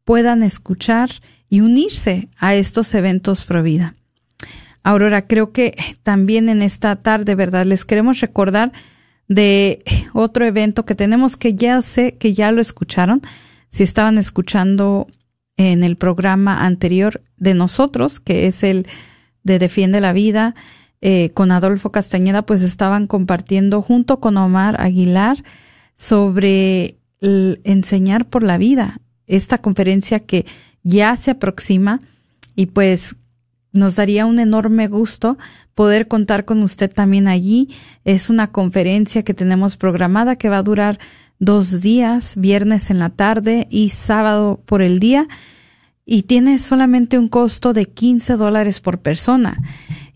[0.04, 1.12] puedan escuchar
[1.48, 3.94] y unirse a estos eventos pro vida.
[4.84, 7.68] Aurora, creo que también en esta tarde, ¿verdad?
[7.68, 8.72] Les queremos recordar
[9.32, 9.82] de
[10.13, 13.21] otro evento que tenemos que ya sé que ya lo escucharon.
[13.69, 15.07] Si estaban escuchando
[15.55, 18.88] en el programa anterior de nosotros, que es el
[19.43, 20.53] de Defiende la Vida,
[20.99, 25.38] eh, con Adolfo Castañeda, pues estaban compartiendo junto con Omar Aguilar
[25.95, 30.45] sobre el enseñar por la vida, esta conferencia que
[30.84, 32.01] ya se aproxima
[32.55, 33.15] y pues
[33.72, 35.38] nos daría un enorme gusto
[35.74, 37.69] poder contar con usted también allí.
[38.03, 40.99] Es una conferencia que tenemos programada que va a durar
[41.39, 45.28] dos días, viernes en la tarde y sábado por el día,
[46.05, 49.57] y tiene solamente un costo de 15 dólares por persona.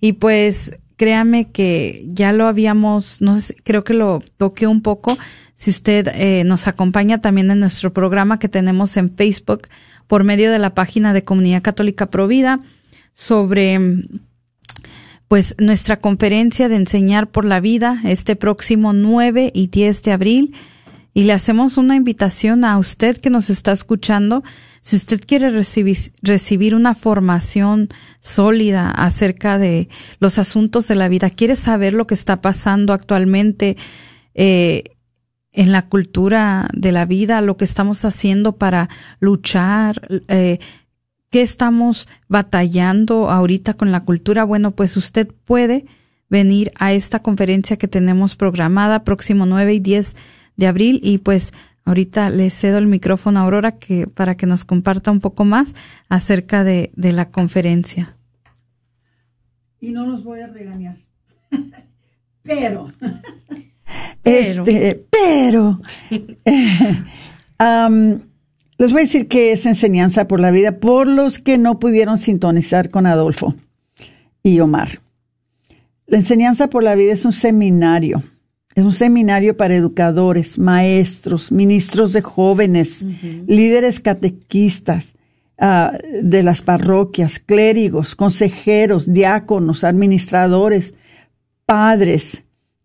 [0.01, 5.17] Y pues créame que ya lo habíamos, no sé, creo que lo toqué un poco.
[5.55, 9.67] Si usted eh, nos acompaña también en nuestro programa que tenemos en Facebook
[10.07, 12.59] por medio de la página de Comunidad Católica Provida,
[13.15, 13.79] sobre
[15.27, 20.55] pues nuestra conferencia de enseñar por la vida este próximo 9 y 10 de abril
[21.15, 24.43] y le hacemos una invitación a usted que nos está escuchando.
[24.81, 27.87] Si usted quiere recibir, recibir una formación
[28.19, 29.87] sólida acerca de
[30.19, 33.77] los asuntos de la vida, quiere saber lo que está pasando actualmente
[34.33, 34.83] eh,
[35.53, 38.89] en la cultura de la vida, lo que estamos haciendo para
[39.21, 40.59] luchar, eh,
[41.35, 44.45] ¿Qué estamos batallando ahorita con la cultura?
[44.45, 45.83] Bueno, pues usted puede
[46.29, 50.15] venir a esta conferencia que tenemos programada próximo 9 y 10
[50.55, 51.51] de abril y pues
[51.83, 55.75] ahorita le cedo el micrófono a Aurora que, para que nos comparta un poco más
[56.07, 58.15] acerca de, de la conferencia.
[59.81, 60.99] Y no los voy a regañar.
[62.43, 62.93] pero,
[64.23, 65.81] este, pero,
[67.59, 68.21] um,
[68.77, 72.17] Les voy a decir que es enseñanza por la vida por los que no pudieron
[72.17, 73.55] sintonizar con Adolfo
[74.43, 75.01] y Omar.
[76.07, 78.21] La enseñanza por la vida es un seminario.
[78.75, 83.05] Es un seminario para educadores, maestros, ministros de jóvenes,
[83.47, 85.15] líderes catequistas
[85.57, 90.93] uh, de las parroquias, clérigos, consejeros, diáconos, administradores,
[91.65, 92.43] padres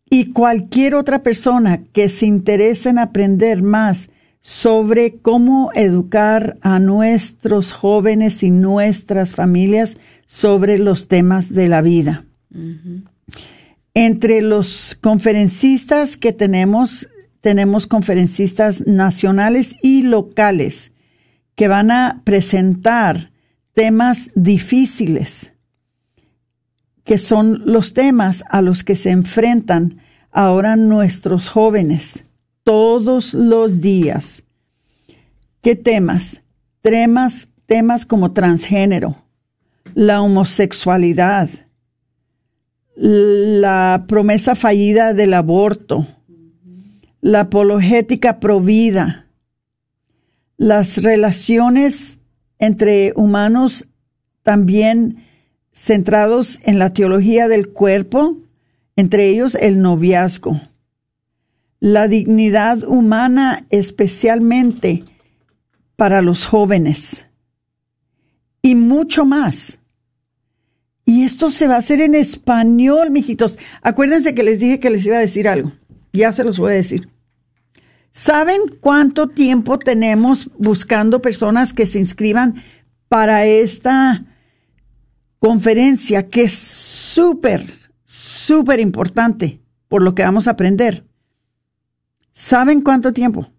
[0.08, 4.10] y cualquier otra persona que se interese en aprender más
[4.40, 12.24] sobre cómo educar a nuestros jóvenes y nuestras familias sobre los temas de la vida.
[13.92, 17.08] Entre los conferencistas que tenemos,
[17.40, 20.92] tenemos conferencistas nacionales y locales
[21.54, 23.32] que van a presentar
[23.74, 25.52] temas difíciles,
[27.04, 30.00] que son los temas a los que se enfrentan
[30.32, 32.24] ahora nuestros jóvenes
[32.70, 34.44] todos los días.
[35.60, 36.40] ¿Qué temas?
[36.82, 39.24] Temas, temas como transgénero,
[39.96, 41.50] la homosexualidad,
[42.94, 46.06] la promesa fallida del aborto,
[47.20, 49.26] la apologética provida,
[50.56, 52.20] las relaciones
[52.60, 53.88] entre humanos
[54.44, 55.24] también
[55.72, 58.36] centrados en la teología del cuerpo,
[58.94, 60.60] entre ellos el noviazgo,
[61.80, 65.04] la dignidad humana especialmente
[65.96, 67.26] para los jóvenes
[68.62, 69.78] y mucho más.
[71.04, 73.58] Y esto se va a hacer en español, mijitos.
[73.82, 75.72] Acuérdense que les dije que les iba a decir algo.
[76.12, 77.08] Ya se los voy a decir.
[78.12, 82.62] ¿Saben cuánto tiempo tenemos buscando personas que se inscriban
[83.08, 84.24] para esta
[85.38, 87.64] conferencia que es súper,
[88.04, 91.09] súper importante por lo que vamos a aprender?
[92.42, 93.50] ¿Saben cuánto tiempo?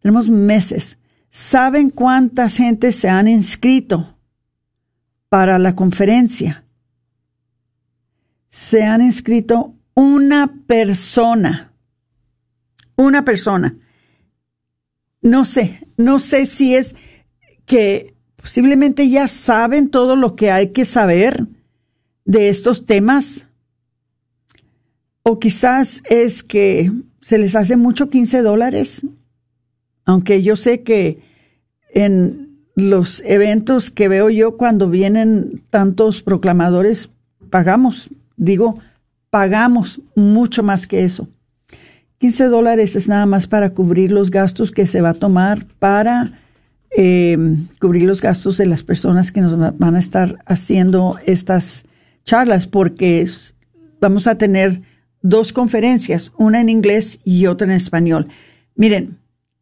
[0.00, 0.98] Tenemos meses.
[1.30, 4.18] ¿Saben cuántas gente se han inscrito
[5.28, 6.64] para la conferencia?
[8.48, 11.72] Se han inscrito una persona
[12.96, 13.76] una persona.
[15.20, 16.94] No sé, no sé si es
[17.66, 21.46] que posiblemente ya saben todo lo que hay que saber
[22.24, 23.46] de estos temas.
[25.22, 26.92] O quizás es que
[27.26, 29.04] se les hace mucho 15 dólares,
[30.04, 31.18] aunque yo sé que
[31.92, 37.10] en los eventos que veo yo cuando vienen tantos proclamadores,
[37.50, 38.78] pagamos, digo,
[39.28, 41.28] pagamos mucho más que eso.
[42.18, 46.38] 15 dólares es nada más para cubrir los gastos que se va a tomar para
[46.96, 47.36] eh,
[47.80, 51.86] cubrir los gastos de las personas que nos van a estar haciendo estas
[52.24, 53.28] charlas, porque
[54.00, 54.80] vamos a tener
[55.28, 58.28] dos conferencias, una en inglés y otra en español.
[58.74, 59.18] Miren,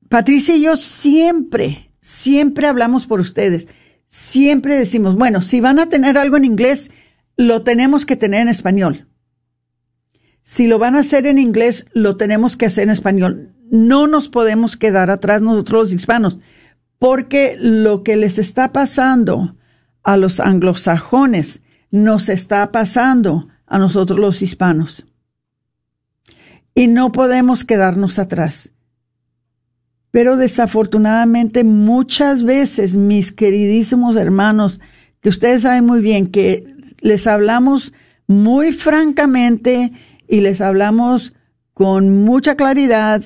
[0.08, 3.66] Patricia y yo siempre, siempre hablamos por ustedes.
[4.06, 6.90] Siempre decimos, bueno, si van a tener algo en inglés,
[7.36, 9.08] lo tenemos que tener en español.
[10.42, 13.54] Si lo van a hacer en inglés, lo tenemos que hacer en español.
[13.70, 16.38] No nos podemos quedar atrás nosotros los hispanos,
[16.98, 19.56] porque lo que les está pasando
[20.02, 25.06] a los anglosajones nos está pasando a nosotros los hispanos.
[26.74, 28.72] Y no podemos quedarnos atrás.
[30.10, 34.80] Pero desafortunadamente muchas veces, mis queridísimos hermanos,
[35.20, 37.92] que ustedes saben muy bien que les hablamos
[38.26, 39.92] muy francamente
[40.28, 41.32] y les hablamos
[41.72, 43.22] con mucha claridad,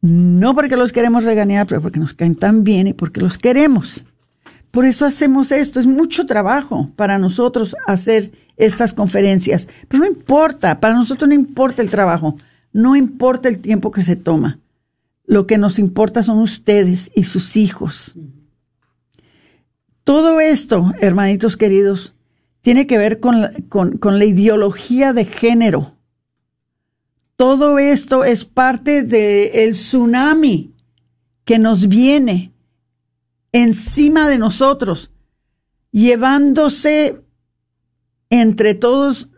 [0.00, 4.04] no porque los queremos regañar, pero porque nos caen tan bien y porque los queremos.
[4.72, 5.78] Por eso hacemos esto.
[5.78, 9.68] Es mucho trabajo para nosotros hacer estas conferencias.
[9.86, 12.36] Pero no importa, para nosotros no importa el trabajo,
[12.72, 14.60] no importa el tiempo que se toma.
[15.24, 18.16] Lo que nos importa son ustedes y sus hijos.
[20.04, 22.14] Todo esto, hermanitos queridos,
[22.60, 25.96] tiene que ver con la, con la ideología de género
[27.42, 30.76] todo esto es parte del tsunami
[31.44, 32.52] que nos viene
[33.50, 35.10] encima de nosotros,
[35.90, 37.20] llevándose
[38.30, 39.28] entre todos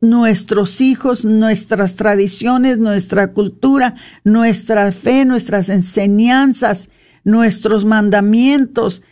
[0.00, 6.90] nuestros hijos, nuestras tradiciones, nuestra cultura, nuestra fe, nuestras enseñanzas,
[7.24, 9.02] nuestros mandamientos,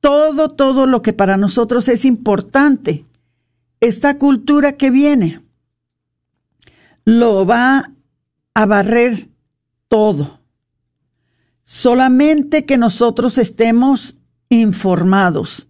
[0.00, 3.04] todo, todo lo que para nosotros es importante.
[3.80, 5.40] Esta cultura que viene
[7.04, 7.92] lo va
[8.54, 9.28] a barrer
[9.88, 10.40] todo.
[11.64, 14.16] Solamente que nosotros estemos
[14.48, 15.68] informados,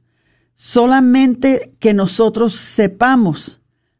[0.55, 3.58] solamente que nosotros sepamos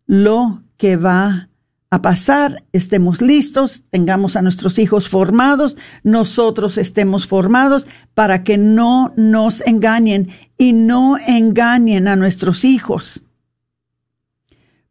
[0.09, 1.51] lo que va
[1.91, 9.13] a pasar, estemos listos, tengamos a nuestros hijos formados, nosotros estemos formados para que no
[9.17, 13.23] nos engañen y no engañen a nuestros hijos.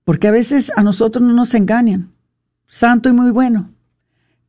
[0.06, 2.14] Porque a veces a nosotros no nos engañan
[2.68, 3.72] santo y muy bueno.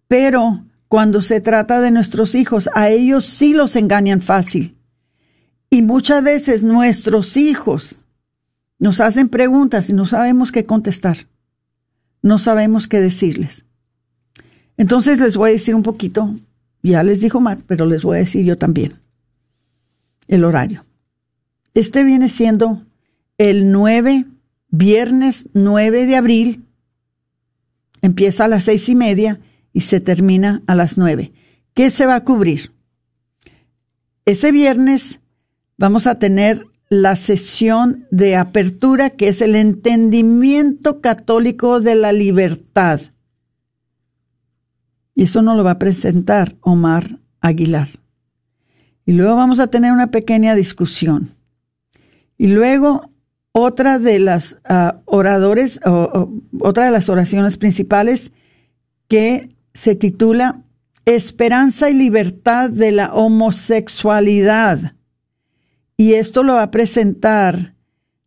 [0.07, 4.77] Pero cuando se trata de nuestros hijos, a ellos sí los engañan fácil.
[5.71, 7.98] Y muchas veces nuestros hijos
[8.79, 11.27] nos hacen preguntas y no sabemos qué contestar.
[12.23, 13.65] No sabemos qué decirles.
[14.77, 16.37] Entonces les voy a decir un poquito,
[16.83, 19.01] ya les dijo Matt, pero les voy a decir yo también,
[20.29, 20.85] el horario.
[21.75, 22.85] Este viene siendo
[23.39, 24.27] el 9,
[24.71, 26.69] viernes 9 de abril
[28.03, 29.41] Empieza a las seis y media
[29.73, 31.33] y se termina a las nueve.
[31.75, 32.73] ¿Qué se va a cubrir?
[34.25, 35.21] Ese viernes
[35.77, 43.01] vamos a tener la sesión de apertura que es el entendimiento católico de la libertad.
[45.15, 47.89] Y eso nos lo va a presentar Omar Aguilar.
[49.05, 51.35] Y luego vamos a tener una pequeña discusión.
[52.37, 53.11] Y luego
[53.53, 55.81] otra de las ah, oradores,
[56.61, 58.33] otra de las oraciones principales
[59.09, 60.63] que se titula
[61.05, 64.95] Esperanza y libertad de la homosexualidad.
[66.01, 67.75] Y esto lo va a presentar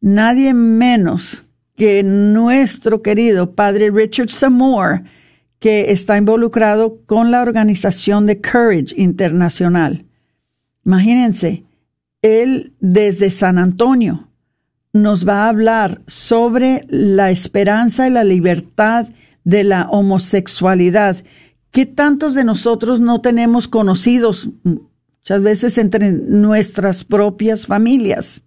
[0.01, 1.45] nadie menos
[1.77, 5.03] que nuestro querido padre Richard Samore,
[5.57, 10.03] que está involucrado con la organización de Courage Internacional.
[10.85, 11.63] Imagínense,
[12.21, 14.27] él desde San Antonio
[14.91, 19.07] nos va a hablar sobre la esperanza y la libertad
[19.45, 21.23] de la homosexualidad.
[21.71, 24.49] ¿Qué tantos de nosotros no tenemos conocidos,
[25.21, 28.41] muchas veces entre nuestras propias familias,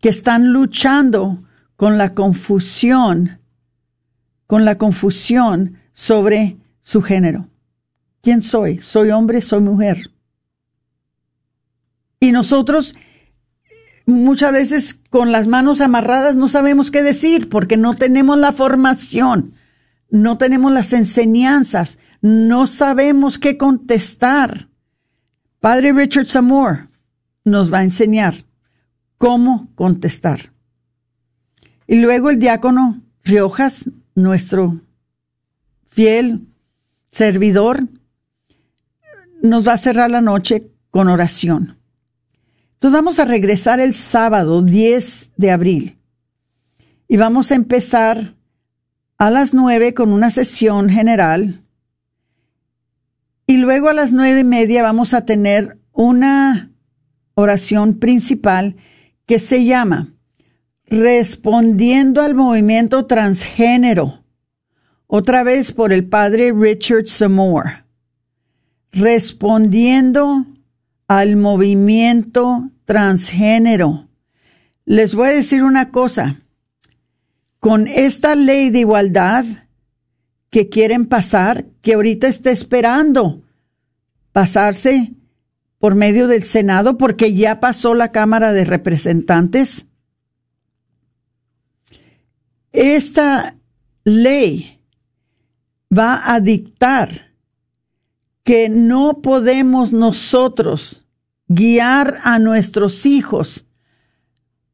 [0.00, 1.42] que están luchando
[1.76, 3.40] con la confusión,
[4.46, 7.48] con la confusión sobre su género?
[8.22, 8.78] ¿Quién soy?
[8.78, 9.42] ¿Soy hombre?
[9.42, 10.10] ¿Soy mujer?
[12.20, 12.96] Y nosotros
[14.06, 19.52] muchas veces con las manos amarradas no sabemos qué decir porque no tenemos la formación,
[20.08, 24.68] no tenemos las enseñanzas, no sabemos qué contestar.
[25.60, 26.88] Padre Richard Samore
[27.44, 28.34] nos va a enseñar
[29.16, 30.52] cómo contestar.
[31.86, 34.80] Y luego el diácono Riojas, nuestro
[35.86, 36.46] fiel
[37.10, 37.88] servidor,
[39.42, 41.78] nos va a cerrar la noche con oración.
[42.74, 45.98] Entonces vamos a regresar el sábado 10 de abril
[47.08, 48.36] y vamos a empezar
[49.16, 51.64] a las 9 con una sesión general
[53.48, 56.70] y luego a las nueve y media vamos a tener una
[57.34, 58.76] oración principal
[59.24, 60.12] que se llama
[60.84, 64.22] Respondiendo al movimiento transgénero,
[65.06, 67.84] otra vez por el padre Richard Samore.
[68.92, 70.44] Respondiendo
[71.08, 74.08] al movimiento transgénero.
[74.84, 76.42] Les voy a decir una cosa.
[77.60, 79.46] Con esta ley de igualdad
[80.50, 83.42] que quieren pasar, que ahorita está esperando
[84.32, 85.12] pasarse
[85.78, 89.86] por medio del Senado, porque ya pasó la Cámara de Representantes,
[92.72, 93.56] esta
[94.04, 94.80] ley
[95.96, 97.32] va a dictar
[98.42, 101.04] que no podemos nosotros
[101.48, 103.66] guiar a nuestros hijos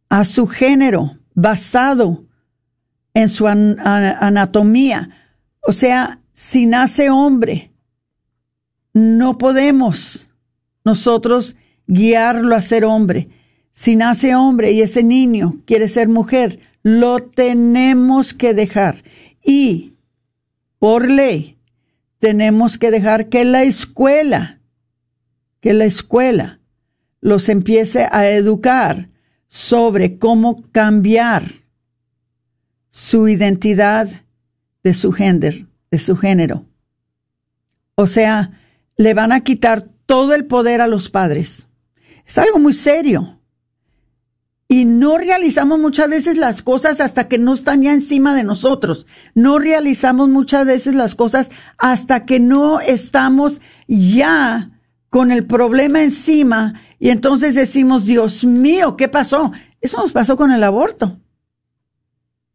[0.08, 2.24] a su género basado
[3.14, 5.10] en su anatomía.
[5.66, 7.72] O sea, si nace hombre,
[8.92, 10.30] no podemos
[10.84, 11.56] nosotros
[11.86, 13.28] guiarlo a ser hombre.
[13.72, 19.02] Si nace hombre y ese niño quiere ser mujer, lo tenemos que dejar.
[19.42, 19.94] Y
[20.78, 21.58] por ley,
[22.18, 24.60] tenemos que dejar que la escuela,
[25.60, 26.60] que la escuela
[27.20, 29.08] los empiece a educar
[29.48, 31.44] sobre cómo cambiar
[32.90, 34.23] su identidad
[34.84, 36.66] de su género, de su género.
[37.96, 38.52] O sea,
[38.96, 41.66] le van a quitar todo el poder a los padres.
[42.26, 43.40] Es algo muy serio
[44.68, 49.06] y no realizamos muchas veces las cosas hasta que no están ya encima de nosotros.
[49.34, 54.70] No realizamos muchas veces las cosas hasta que no estamos ya
[55.10, 59.52] con el problema encima y entonces decimos, Dios mío, ¿qué pasó?
[59.80, 61.20] Eso nos pasó con el aborto.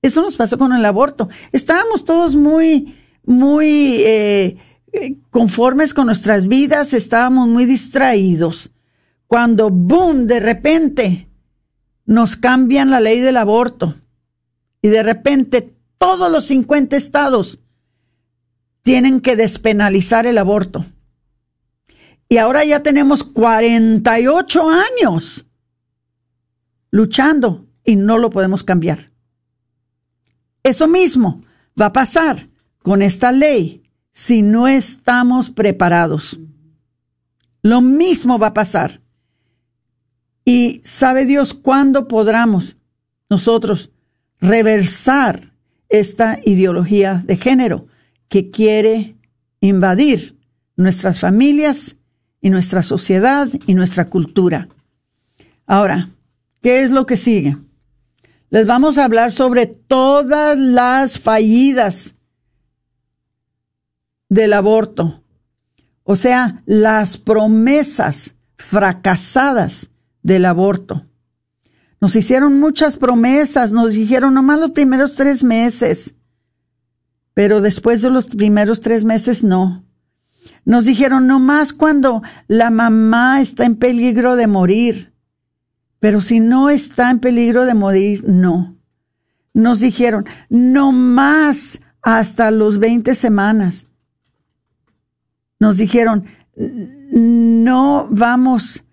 [0.01, 1.29] Eso nos pasó con el aborto.
[1.51, 4.57] Estábamos todos muy, muy eh,
[5.29, 8.71] conformes con nuestras vidas, estábamos muy distraídos.
[9.27, 11.29] Cuando, boom, de repente,
[12.05, 13.95] nos cambian la ley del aborto
[14.81, 17.59] y de repente todos los 50 estados
[18.81, 20.85] tienen que despenalizar el aborto.
[22.27, 25.47] Y ahora ya tenemos 48 años
[26.89, 29.08] luchando y no lo podemos cambiar.
[30.63, 31.43] Eso mismo
[31.79, 32.49] va a pasar
[32.81, 36.39] con esta ley si no estamos preparados.
[37.61, 39.01] Lo mismo va a pasar.
[40.45, 42.77] Y sabe Dios cuándo podamos
[43.29, 43.91] nosotros
[44.41, 45.53] reversar
[45.89, 47.87] esta ideología de género
[48.27, 49.15] que quiere
[49.61, 50.37] invadir
[50.75, 51.97] nuestras familias
[52.41, 54.69] y nuestra sociedad y nuestra cultura.
[55.65, 56.09] Ahora,
[56.61, 57.57] ¿qué es lo que sigue?
[58.51, 62.15] Les vamos a hablar sobre todas las fallidas
[64.27, 65.23] del aborto,
[66.03, 69.91] o sea, las promesas fracasadas
[70.23, 71.05] del aborto.
[72.01, 76.15] Nos hicieron muchas promesas, nos dijeron nomás los primeros tres meses,
[77.33, 79.85] pero después de los primeros tres meses no.
[80.65, 85.08] Nos dijeron, no más cuando la mamá está en peligro de morir.
[85.99, 88.77] Pero si no está en peligro de morir, no.
[89.53, 93.87] Nos dijeron, no más hasta los 20 semanas.
[95.59, 96.25] Nos dijeron,
[96.55, 98.85] no vamos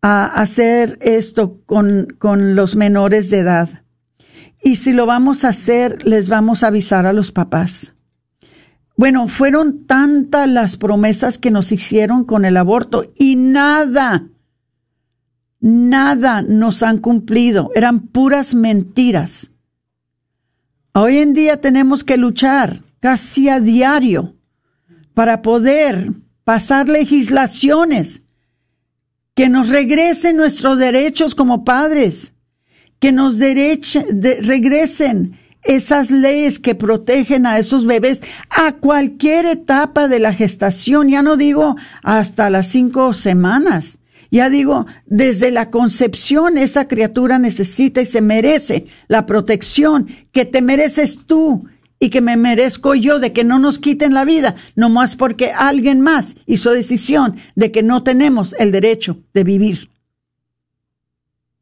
[0.00, 3.84] a hacer esto con, con los menores de edad.
[4.62, 7.94] Y si lo vamos a hacer, les vamos a avisar a los papás.
[8.96, 14.28] Bueno, fueron tantas las promesas que nos hicieron con el aborto y nada,
[15.62, 17.70] nada nos han cumplido.
[17.74, 19.50] Eran puras mentiras.
[20.92, 24.34] Hoy en día tenemos que luchar casi a diario
[25.14, 26.12] para poder
[26.44, 28.22] pasar legislaciones
[29.34, 32.34] que nos regresen nuestros derechos como padres,
[32.98, 40.34] que nos regresen esas leyes que protegen a esos bebés a cualquier etapa de la
[40.34, 43.98] gestación, ya no digo hasta las cinco semanas,
[44.32, 50.62] ya digo, desde la concepción esa criatura necesita y se merece la protección que te
[50.62, 51.66] mereces tú
[51.98, 55.52] y que me merezco yo de que no nos quiten la vida, no más porque
[55.52, 59.90] alguien más hizo decisión de que no tenemos el derecho de vivir.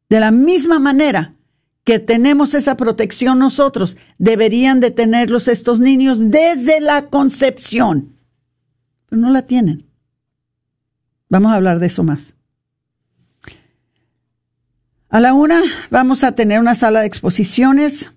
[0.09, 1.35] De la misma manera
[1.83, 8.15] que tenemos esa protección nosotros, deberían de tenerlos estos niños desde la concepción,
[9.09, 9.85] pero no la tienen.
[11.27, 12.35] Vamos a hablar de eso más.
[15.11, 18.13] A la una vamos a tener una sala de exposiciones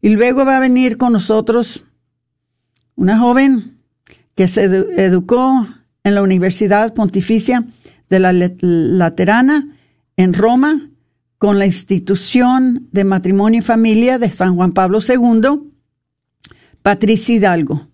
[0.00, 1.82] y luego va a venir con nosotros
[2.94, 3.76] una joven
[4.36, 5.66] que se educó
[6.04, 7.64] en la Universidad Pontificia
[8.08, 9.76] de la Laterana
[10.16, 10.90] en Roma
[11.38, 15.72] con la institución de matrimonio y familia de San Juan Pablo II,
[16.82, 17.88] Patricia Hidalgo,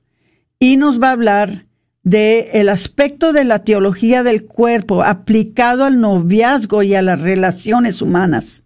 [0.58, 1.65] y nos va a hablar
[2.06, 8.00] de el aspecto de la teología del cuerpo aplicado al noviazgo y a las relaciones
[8.00, 8.62] humanas.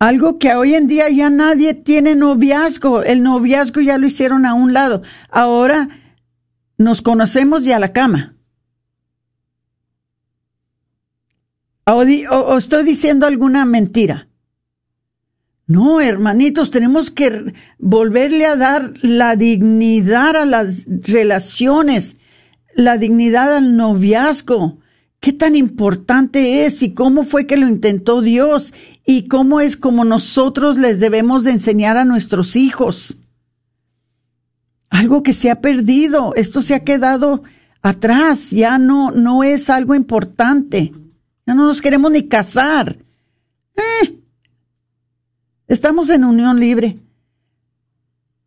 [0.00, 3.04] Algo que hoy en día ya nadie tiene noviazgo.
[3.04, 5.02] El noviazgo ya lo hicieron a un lado.
[5.30, 5.88] Ahora
[6.78, 8.34] nos conocemos ya a la cama.
[11.86, 14.26] O, estoy diciendo alguna mentira.
[15.66, 22.16] No, hermanitos, tenemos que volverle a dar la dignidad a las relaciones,
[22.74, 24.78] la dignidad al noviazgo
[25.22, 28.74] qué tan importante es y cómo fue que lo intentó Dios
[29.06, 33.18] y cómo es como nosotros les debemos de enseñar a nuestros hijos.
[34.90, 37.44] Algo que se ha perdido, esto se ha quedado
[37.82, 40.92] atrás, ya no, no es algo importante.
[41.46, 42.98] Ya no nos queremos ni casar.
[43.76, 44.21] Eh,
[45.72, 46.98] estamos en unión libre.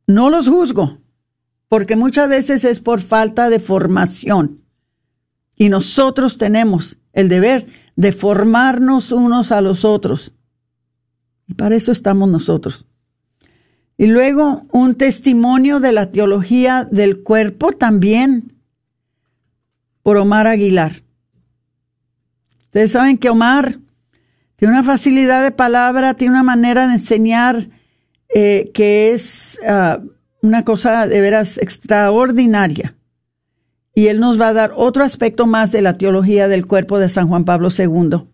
[0.08, 1.00] No los juzgo,
[1.68, 4.62] porque muchas veces es por falta de formación.
[5.56, 10.34] Y nosotros tenemos el deber de formarnos unos a los otros.
[11.48, 12.86] Y para eso estamos nosotros.
[13.98, 18.54] Y luego un testimonio de la teología del cuerpo también
[20.04, 21.02] por Omar Aguilar.
[22.66, 23.80] Ustedes saben que Omar
[24.56, 27.70] tiene una facilidad de palabra, tiene una manera de enseñar
[28.34, 30.00] eh, que es ah,
[30.42, 32.96] una cosa de veras extraordinaria
[33.96, 37.08] y él nos va a dar otro aspecto más de la teología del cuerpo de
[37.08, 38.28] San Juan Pablo II.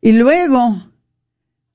[0.00, 0.90] Y luego,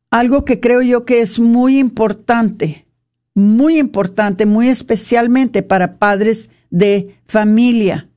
[0.09, 2.87] algo que creo yo que es muy importante,
[3.33, 8.09] muy importante, muy especialmente para padres de familia,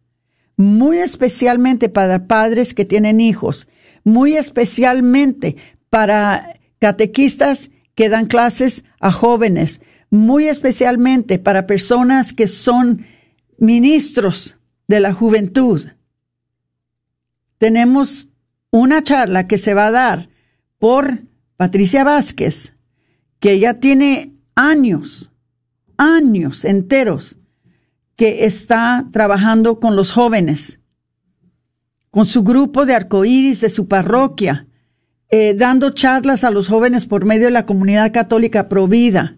[0.57, 3.67] muy especialmente para padres que tienen hijos,
[4.05, 5.57] muy especialmente
[5.89, 9.81] para catequistas que dan clases a jóvenes,
[10.11, 13.05] muy especialmente para personas que son
[13.59, 15.83] ministros de la juventud,
[17.59, 18.31] tenemos
[18.71, 20.31] una charla que se va a dar
[20.79, 21.25] por
[21.59, 22.75] Patricia Vázquez,
[23.39, 25.31] que ya tiene años,
[25.99, 27.37] años enteros,
[28.17, 30.80] que está trabajando con los jóvenes,
[32.11, 34.67] con su grupo de arcoíris de su parroquia,
[35.29, 39.37] eh, dando charlas a los jóvenes por medio de la comunidad católica provida,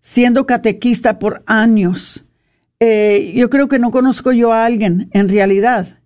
[0.00, 2.24] siendo catequista por años
[2.80, 6.00] eh, yo creo que no conozco yo a alguien, en realidad,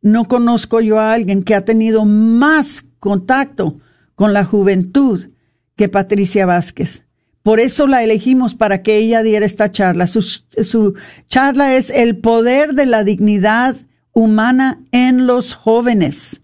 [0.00, 3.78] no conozco yo a alguien que ha tenido más contacto
[4.16, 5.28] con la juventud
[5.76, 7.04] que Patricia Vázquez.
[7.44, 10.06] Por eso la elegimos para que ella diera esta charla.
[10.06, 10.94] Su, su,
[11.28, 13.76] charla es el poder de la dignidad
[14.12, 16.42] humana en los jóvenes.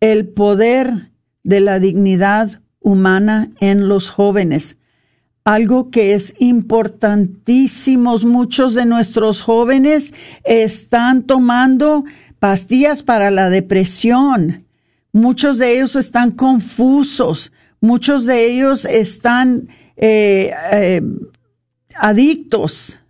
[0.00, 1.10] El poder
[1.42, 4.76] de la dignidad humana en los jóvenes.
[5.44, 8.18] algo que es importantísimo.
[8.18, 12.04] Muchos de nuestros jóvenes están tomando
[12.40, 14.66] pastillas para la depresión.
[15.12, 17.52] Muchos de ellos están confusos.
[17.80, 21.02] Muchos de ellos están eh, eh,
[21.94, 23.00] adictos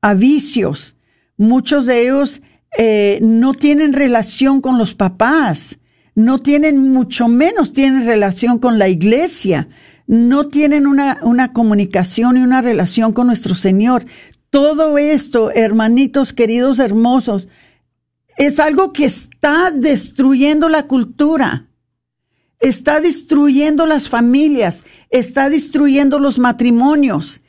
[0.00, 0.96] a vicios.
[1.36, 2.40] Muchos de ellos
[2.76, 5.78] eh, no tienen relación con los papás.
[6.16, 9.68] No tienen, mucho menos tienen relación con la iglesia
[10.06, 14.04] no tienen una, una comunicación y una relación con nuestro Señor.
[14.50, 17.48] Todo esto, hermanitos queridos hermosos,
[18.36, 21.68] es algo que está destruyendo la cultura,
[22.60, 27.40] está destruyendo las familias, está destruyendo los matrimonios.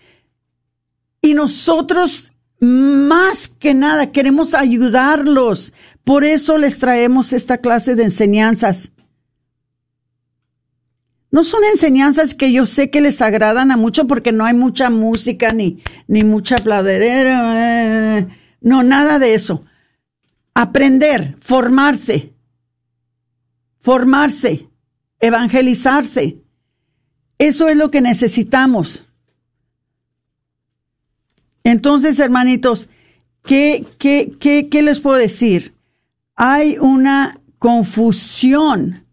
[1.22, 2.32] Y nosotros,
[2.66, 5.74] más que nada, queremos ayudarlos.
[6.04, 8.92] Por eso les traemos esta clase de enseñanzas.
[11.32, 14.90] No son enseñanzas que yo sé que les agradan a mucho porque no hay mucha
[14.90, 18.20] música ni, ni mucha pladerera.
[18.20, 18.28] Eh,
[18.62, 19.66] no, nada de eso.
[20.54, 22.34] Aprender, formarse,
[23.80, 24.70] formarse,
[25.20, 26.42] evangelizarse.
[27.38, 29.05] Eso es lo que necesitamos.
[31.66, 32.90] Entonces, hermanitos,
[33.44, 35.74] ¿qué, qué, qué, qué les puedo decir?
[36.36, 39.04] Hay una confusión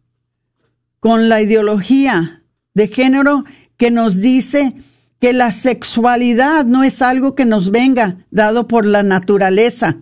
[1.00, 2.44] con la ideología
[2.74, 3.44] de género
[3.78, 4.74] que nos dice
[5.18, 9.96] que la sexualidad no es algo que nos venga dado por la naturaleza,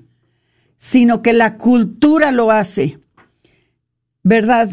[0.76, 2.98] sino que la cultura lo hace.
[4.24, 4.70] ¿Verdad?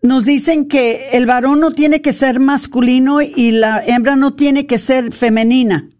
[0.00, 4.66] Nos dicen que el varón no tiene que ser masculino y la hembra no tiene
[4.66, 5.90] que ser femenina.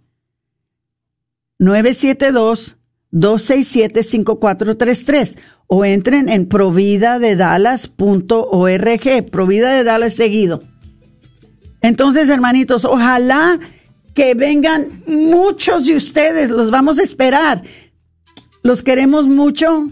[3.14, 10.62] 972-267-5433 o entren en provida de dallas.org, provida de Dallas seguido.
[11.80, 13.58] Entonces, hermanitos, ojalá
[14.14, 17.62] que vengan muchos de ustedes, los vamos a esperar.
[18.62, 19.88] Los queremos mucho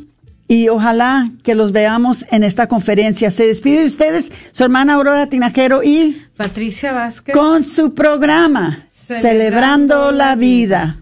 [0.49, 3.31] y ojalá que los veamos en esta conferencia.
[3.31, 10.12] Se despide de ustedes su hermana Aurora Tinajero y Patricia Vázquez con su programa Celebrando,
[10.12, 11.01] la vida.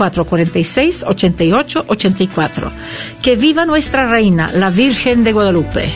[0.00, 2.72] 446-8884.
[3.22, 5.92] Que viva nuestra reina, la Virgen de Guadalupe.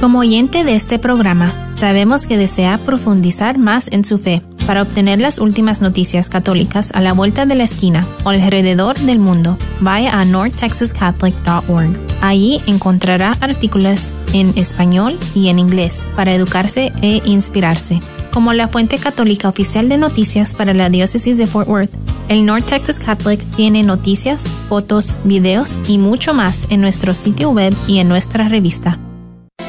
[0.00, 4.40] Como oyente de este programa, sabemos que desea profundizar más en su fe.
[4.66, 9.18] Para obtener las últimas noticias católicas a la vuelta de la esquina o alrededor del
[9.18, 12.00] mundo, vaya a northtexascatholic.org.
[12.22, 18.00] Allí encontrará artículos en español y en inglés para educarse e inspirarse.
[18.30, 21.92] Como la fuente católica oficial de noticias para la diócesis de Fort Worth,
[22.28, 27.74] el North Texas Catholic tiene noticias, fotos, videos y mucho más en nuestro sitio web
[27.86, 28.98] y en nuestra revista.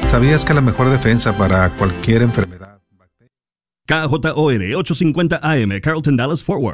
[0.06, 2.78] ¿Sabías que la mejor defensa para cualquier enfermedad...
[3.86, 6.70] KJOR 850 AM, Carlton Dallas Forward.